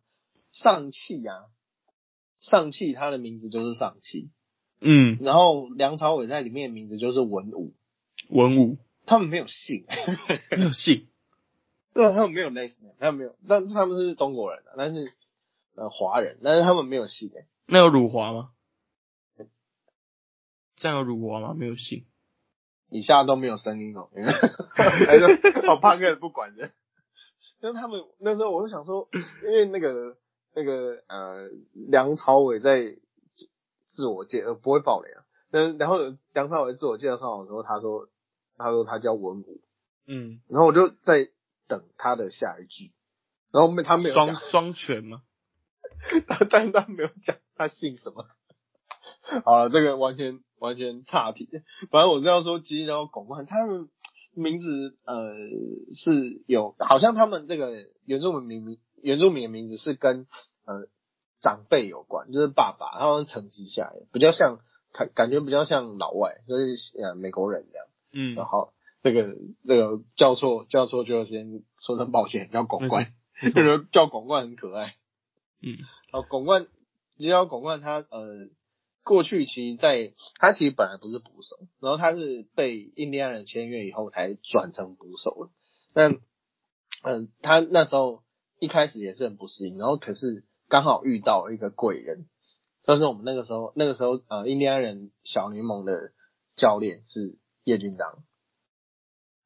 [0.53, 1.47] 上汽啊，
[2.41, 4.31] 上汽，它的名字就是上汽。
[4.81, 5.19] 嗯。
[5.21, 7.75] 然后梁朝伟在里面的名字就是文武。
[8.29, 8.79] 文武。
[9.07, 9.87] 他们没有姓。
[10.57, 11.07] 没有姓。
[11.93, 15.13] 对啊，他们没有类似，他们没有，但他们是中国人，但是
[15.75, 17.33] 呃华人，但是他们没有姓。
[17.67, 18.51] 那有辱华吗？
[20.77, 21.55] 这样有辱华吗？
[21.55, 22.05] 没有姓，
[22.91, 24.09] 以下都没有声音哦。
[24.77, 26.71] 还是好怕个人不管的。
[27.63, 29.09] 因为他们那时候我就想说，
[29.45, 30.17] 因为那个
[30.55, 32.97] 那个呃梁朝伟在
[33.87, 35.25] 自我介呃不会爆雷啊。
[35.53, 35.99] 嗯，然后
[36.33, 38.09] 梁朝伟自我介绍上的时候，他说
[38.57, 39.61] 他说他叫文武，
[40.07, 41.29] 嗯，然后我就在
[41.67, 42.93] 等他的下一句，
[43.51, 45.23] 然后没他没有双双全吗？
[46.51, 48.27] 但是他没有讲他姓什么。
[49.45, 51.49] 好了，这个完全完全差题。
[51.91, 53.89] 反正我是要说，其实然后巩冠，他们
[54.35, 55.35] 名字呃
[55.95, 60.27] 是有，好像他们这个原住民名原住民的名字是跟
[60.65, 60.87] 呃
[61.41, 64.61] 长辈有关，就是爸爸他们承袭下来，比较像
[64.93, 67.87] 感感觉比较像老外，就是呃美国人这样。
[68.13, 69.37] 嗯，然后这个
[69.67, 73.13] 这个叫错叫错就先说声抱歉，叫广冠，
[73.43, 74.95] 就是叫广冠很可爱。
[75.63, 75.77] 嗯，
[76.13, 76.67] 好，广冠
[77.17, 78.49] 你知道广冠，他呃。
[79.03, 85.51] 过去其实在他其实本来不是捕手，然后他是被印第安人签约以后才转成捕手了。
[85.95, 86.21] 但
[87.03, 88.23] 嗯，他那时候
[88.59, 92.27] 一开始也是很不适应，然后可是刚好遇到一个贵人，
[92.87, 96.13] 就是我们那个时候那个时候呃印第安人小联盟的
[96.55, 98.23] 教练是叶军章，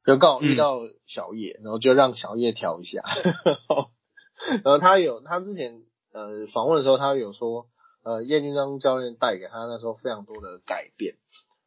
[0.05, 3.01] 就刚好遇到小叶，然后就让小叶调一下。
[4.63, 7.67] 然后他有他之前呃访问的时候，他有说。
[8.05, 11.15] 呃，叶军章教练带给他那时候非常多的改变，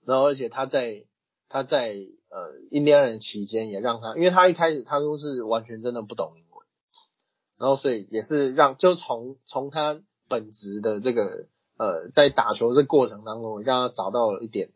[0.07, 1.05] 然后而且他在
[1.49, 1.97] 他在
[2.31, 6.65] 呃印第安人期间也让他，因为他一开始他都是完全真的不懂英文，
[7.59, 14.71] 然后所以也是让就从从他本职的这个呃，在打球这过程当中，让他找到了一点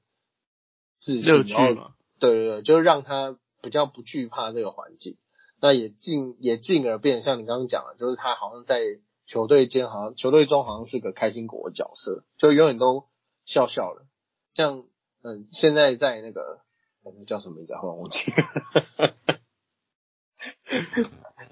[1.00, 1.94] 自信，乐趣嘛。
[2.18, 5.16] 对对对，就是让他比较不惧怕这个环境。
[5.60, 8.80] 那也进也进而变，像你刚刚讲的，就是他好像在
[9.26, 13.06] 球队间，好像球队中好像是个开心果的角色，就永远都
[13.44, 14.02] 笑笑的。
[14.54, 14.84] 像
[15.22, 16.60] 嗯，现在在那个
[17.04, 17.72] 那叫什么名字？
[17.82, 18.18] 我忘记。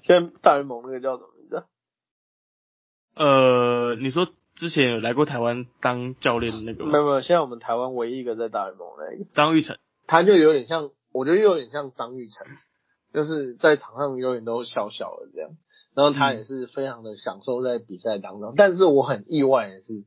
[0.01, 1.63] 现在大联盟那个叫什么名字？
[3.13, 6.85] 呃，你说之前有来过台湾当教练的那个？
[6.85, 9.77] 没有没有，现在我们台湾唯一一个在大联盟那个张玉成，
[10.07, 12.47] 他就有点像，我觉得有点像张玉成，
[13.13, 15.51] 就是在场上永远都笑笑的这样，
[15.95, 18.53] 然后他也是非常的享受在比赛当中。
[18.55, 20.05] 但是我很意外的是，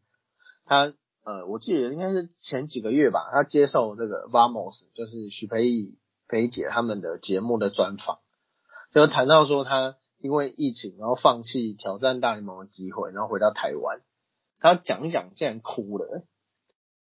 [0.64, 0.92] 他
[1.24, 5.98] 呃，我记得应该是前几个月吧，他接受这个 Vamos，就是许培义
[6.28, 8.18] 培姐他们的节目的专访，
[8.92, 9.96] 就谈到说他。
[10.20, 14.00] 因为疫情，然后放弃挑战大联盟的机会，然后回到台湾。
[14.58, 16.24] 他讲一讲，竟然哭了，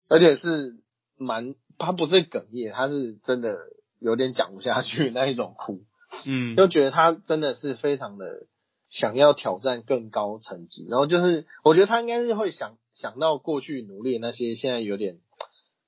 [0.09, 0.79] 而且是
[1.15, 3.59] 蛮，他不是哽咽，他是真的
[3.99, 5.83] 有点讲不下去那一种哭。
[6.25, 8.47] 嗯，就觉得他真的是非常的
[8.93, 15.19] 想要挑战更高层级，然后就是我觉得他应该是会想想到过去努力那些现在有点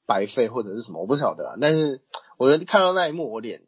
[0.06, 1.50] 白费或者是什么，我不晓得。
[1.50, 1.56] 啊。
[1.62, 2.02] 但是
[2.38, 3.62] 我觉得看到那一幕，我有点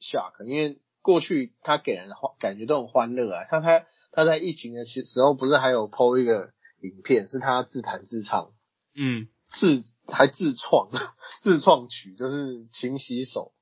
[0.00, 0.78] shock，因为。
[1.04, 6.48] 过去他给人欢感觉都很欢乐啊，像他他在疫情的时时候不是还有 PO 一个
[6.80, 8.52] 影片，是他自弹自唱，
[8.96, 10.88] 嗯，自还自创
[11.44, 13.52] 自创曲，就是勤洗手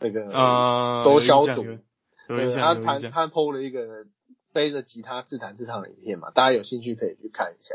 [0.00, 1.64] 那个啊多消毒，
[2.28, 4.04] 对，他弹他 PO 了一个
[4.52, 7.74] 背着吉他自弹自唱的影片嘛，大家有兴趣可以去看一下，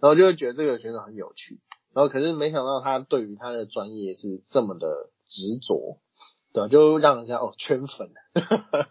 [0.00, 1.60] 然后就会觉得这个选手很有趣，
[1.94, 5.98] 然后可是没想到他对于他的专业是这么的执着。
[6.54, 8.10] 对，就让人家哦圈粉，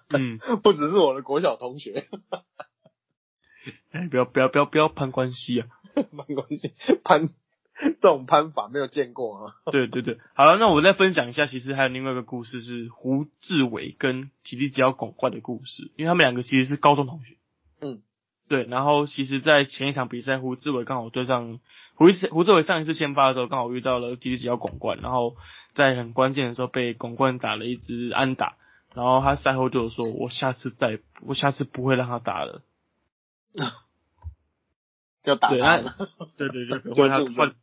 [0.10, 2.08] 嗯， 不只是我的国小同学，
[3.92, 6.74] 哎，不要不要不要不要攀关系啊， 攀关系，
[7.04, 7.30] 攀
[8.00, 9.56] 这种攀法没有见过啊。
[9.72, 17.36] 对对对，好了，那我再分享一下，其实还有另外一个故事是胡志伟跟吉利吉奥拱冠的故事，因为他们两个其实是高中同学，
[17.82, 18.02] 嗯，
[18.48, 21.60] 对，然后其实，在前一场比赛，胡志伟刚好对上
[21.96, 25.36] 胡胡志伟上一次先发的时候，刚好遇到了吉利吉奥拱冠，然后。
[25.74, 28.58] 在很关键的时候被拱冠打了一支安打，
[28.94, 32.62] 然后他赛后就说：“我下次再，我下次不会让他打了。
[35.24, 35.96] ”要打他了。
[36.38, 37.56] 对对对，换他换，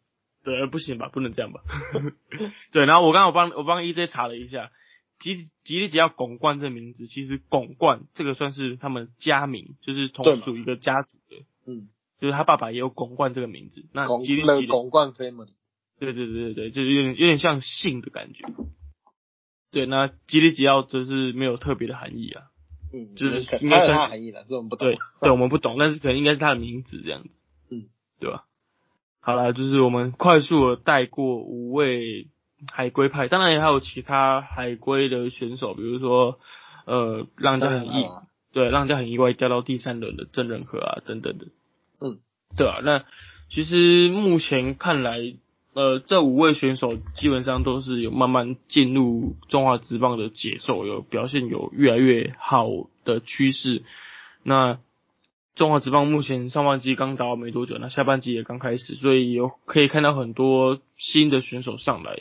[0.48, 1.10] 对，不行吧？
[1.12, 1.60] 不能这样吧？
[2.72, 4.70] 对，然后我刚刚我帮我帮 EJ 查了一下，
[5.18, 11.44] 吉吉利吉奥拱冠这名字，其实拱冠这个算是他们家名，就是同属一个家族的。
[11.66, 11.88] 嗯，
[12.18, 13.84] 就是他爸爸也有拱冠这个名字。
[13.92, 15.50] 那吉利吉巩冠 family。
[15.98, 18.46] 对对对对对，就是有点有点像姓的感觉。
[19.70, 22.44] 对，那吉利吉奥则是没有特别的含义啊。
[22.90, 24.88] 嗯，就是应该是含义了，这我们不懂。
[24.88, 27.36] 对，对我们不懂，但是可能应该是他的名字这样子。
[27.70, 27.88] 嗯，
[28.18, 28.46] 对吧？
[29.28, 32.28] 好了，就是我们快速的带过五位
[32.72, 36.38] 海龟派，当然也还有其他海龟的选手，比如说
[36.86, 38.06] 呃，让人家很意，
[38.54, 41.44] 对，让人家很意外掉到第三轮的郑仁和啊等等的。
[42.00, 42.20] 嗯，
[42.56, 43.04] 对啊，那
[43.50, 45.18] 其实目前看来。
[45.74, 52.68] 呃，这五位选手基本上都是有慢慢进入中华职棒的节奏，有表现有越来越好
[53.04, 53.84] 的趋势。
[54.42, 54.80] 那
[55.58, 62.20] 中华职棒目前上半季刚打没多久，那下半季也刚开始，所以有可以看到很多新的选手上来，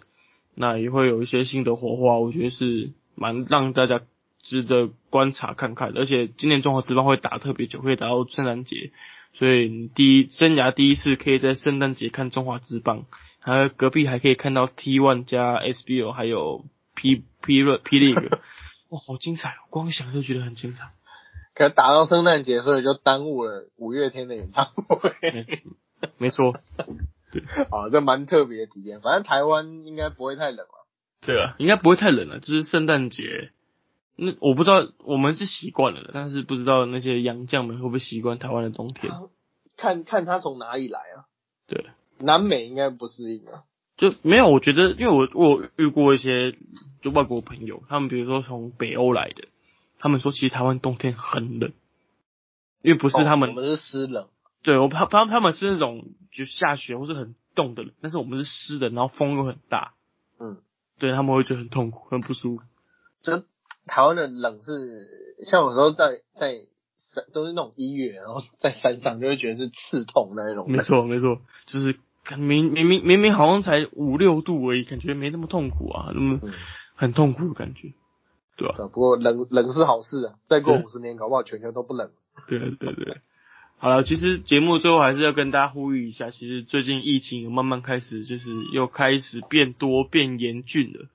[0.55, 4.01] 那也会有一些新的火花，我觉得是蛮让大家
[4.41, 5.95] 值得观察看看。
[5.95, 8.91] 而且今年中华职棒会打特别久，会打到圣诞节，
[9.33, 13.05] 所以你第一生涯第一次可以在圣诞节看中华职棒。
[13.39, 16.65] 还有隔壁还可以看到 T One 加 SBO，还有
[16.95, 18.39] P P 热 P League，
[18.89, 19.61] 哇，好精彩哦！
[19.69, 20.85] 光想就觉得很精彩。
[21.57, 25.09] 可打到圣诞节，所以就耽误了五月天的演唱会。
[26.19, 26.53] 没错，
[27.31, 29.01] 对，啊，这蛮特别的体验。
[29.01, 30.85] 反正台湾应该不会太冷了。
[31.25, 32.39] 对啊，应该不会太冷了。
[32.39, 33.49] 就是圣诞节，
[34.15, 39.11] 那我不知道我们是习惯了的，但是不知道那些洋将们会不会习惯台湾的冬天。
[39.75, 41.25] 看看他从哪里来啊？
[41.65, 41.83] 对。
[42.19, 43.63] 南美应该不适应啊，
[43.97, 44.47] 就没有。
[44.47, 46.55] 我觉得，因为我我遇过一些
[47.01, 49.47] 就外国朋友，他们比如说从北欧来的，
[49.99, 51.73] 他们说其实台湾冬天很冷，
[52.81, 54.27] 因为不是他们，我们是湿冷。
[54.63, 59.93] 对，我怕他他们是那种就下雪或是很冻的冷，但是我们是湿的，然后风又很大。
[60.39, 60.57] 嗯，
[60.99, 62.63] 对他们会觉得很痛苦，很不舒服。
[63.21, 63.43] 就
[63.85, 66.53] 台湾的冷是像有时候在在
[66.97, 70.71] 山都是那种一月，然后在山上就会觉得是刺痛那一种。
[70.71, 71.99] 没错，没错，就是。
[72.37, 76.41] 明明明明明好像才五六度而已，感觉没那么痛苦啊，那么
[76.93, 77.93] 很痛苦的感觉，
[78.57, 78.75] 对吧？
[78.91, 82.11] 不过冷冷是好事啊，再过五十年，搞不好全球都不冷。
[82.49, 83.17] 对对对，
[83.77, 91.07] 好了，其实节目最后还是要跟大家呼吁一下，其实最近疫情慢慢开始就是又开始变多变严峻了，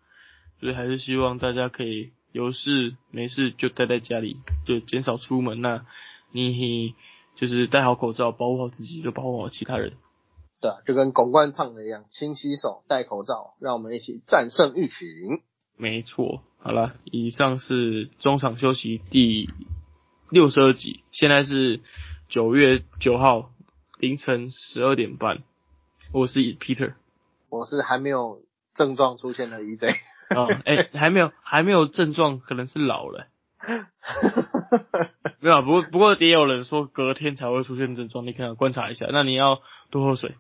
[0.60, 5.60] 所以还是希望大家可以有事没事就待在家里，就减少出门。
[5.60, 5.85] 那
[6.31, 6.94] 你
[7.35, 9.94] 就是戴好口罩，保护好自己，就保护好其他人。
[10.60, 15.43] 对，就跟巩冠唱的一样，勤洗手，戴口罩，让我们一起战胜疫情。
[15.77, 19.51] 没错，好了，以上是中场休息第
[20.30, 21.80] 六十二集，现在是。
[22.28, 23.51] 九月九号
[23.98, 25.43] 凌晨十二点半，
[26.14, 26.94] 我是 Peter，
[27.51, 28.40] 我是还没有
[28.74, 29.97] 症状出现的 EJ。
[30.34, 33.26] 哦，哎，还没有，还没有症状，可能是老了。
[35.40, 39.06] 没有，不过不过也有人说隔天才会出现症状，你可能观察一下。
[39.12, 39.60] 那你要
[39.90, 40.36] 多喝水。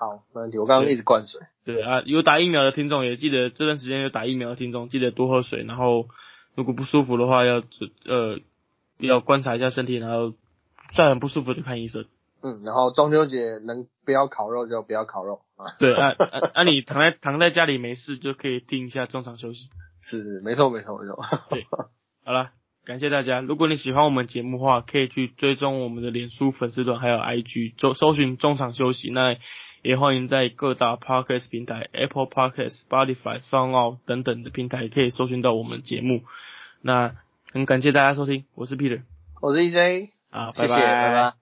[0.00, 0.58] 好，没问题。
[0.58, 1.40] 我刚刚一直灌水。
[1.64, 6.08] 对啊，有打疫苗的听众也记得这段时间有打疫苗的听众记得多喝水，然后
[6.54, 7.62] 如果不舒服的话要
[8.06, 8.40] 呃
[8.98, 10.32] 要观察一下身体，然后。
[10.92, 12.04] 再很不舒服就看医生。
[12.42, 15.76] 嗯，然后中秋节能不要烤肉就不要烤肉啊。
[15.78, 16.64] 对啊啊 啊！
[16.64, 19.68] 你躺在躺在家里没事就可以听一下中场休息。
[20.02, 21.16] 是是，没错没错没错。
[21.48, 21.64] 对，
[22.24, 22.50] 好了，
[22.90, 23.40] 感谢大家。
[23.40, 29.10] 如果你喜欢我们节目的话，可以去追踪我们的脸书粉丝团还有 IG，搜搜寻中场休息。
[29.12, 29.36] 那
[29.82, 36.24] 也欢迎在各大 Podcast 平台，Apple Podcast、Spotify、SoundCloud 等等的平台可以搜寻到我们节目。
[36.82, 37.14] 那
[37.52, 39.02] 很感谢大家收听，我是 Peter，
[39.40, 40.08] 我是 EJ。
[40.30, 41.39] 啊，拜拜，拜拜。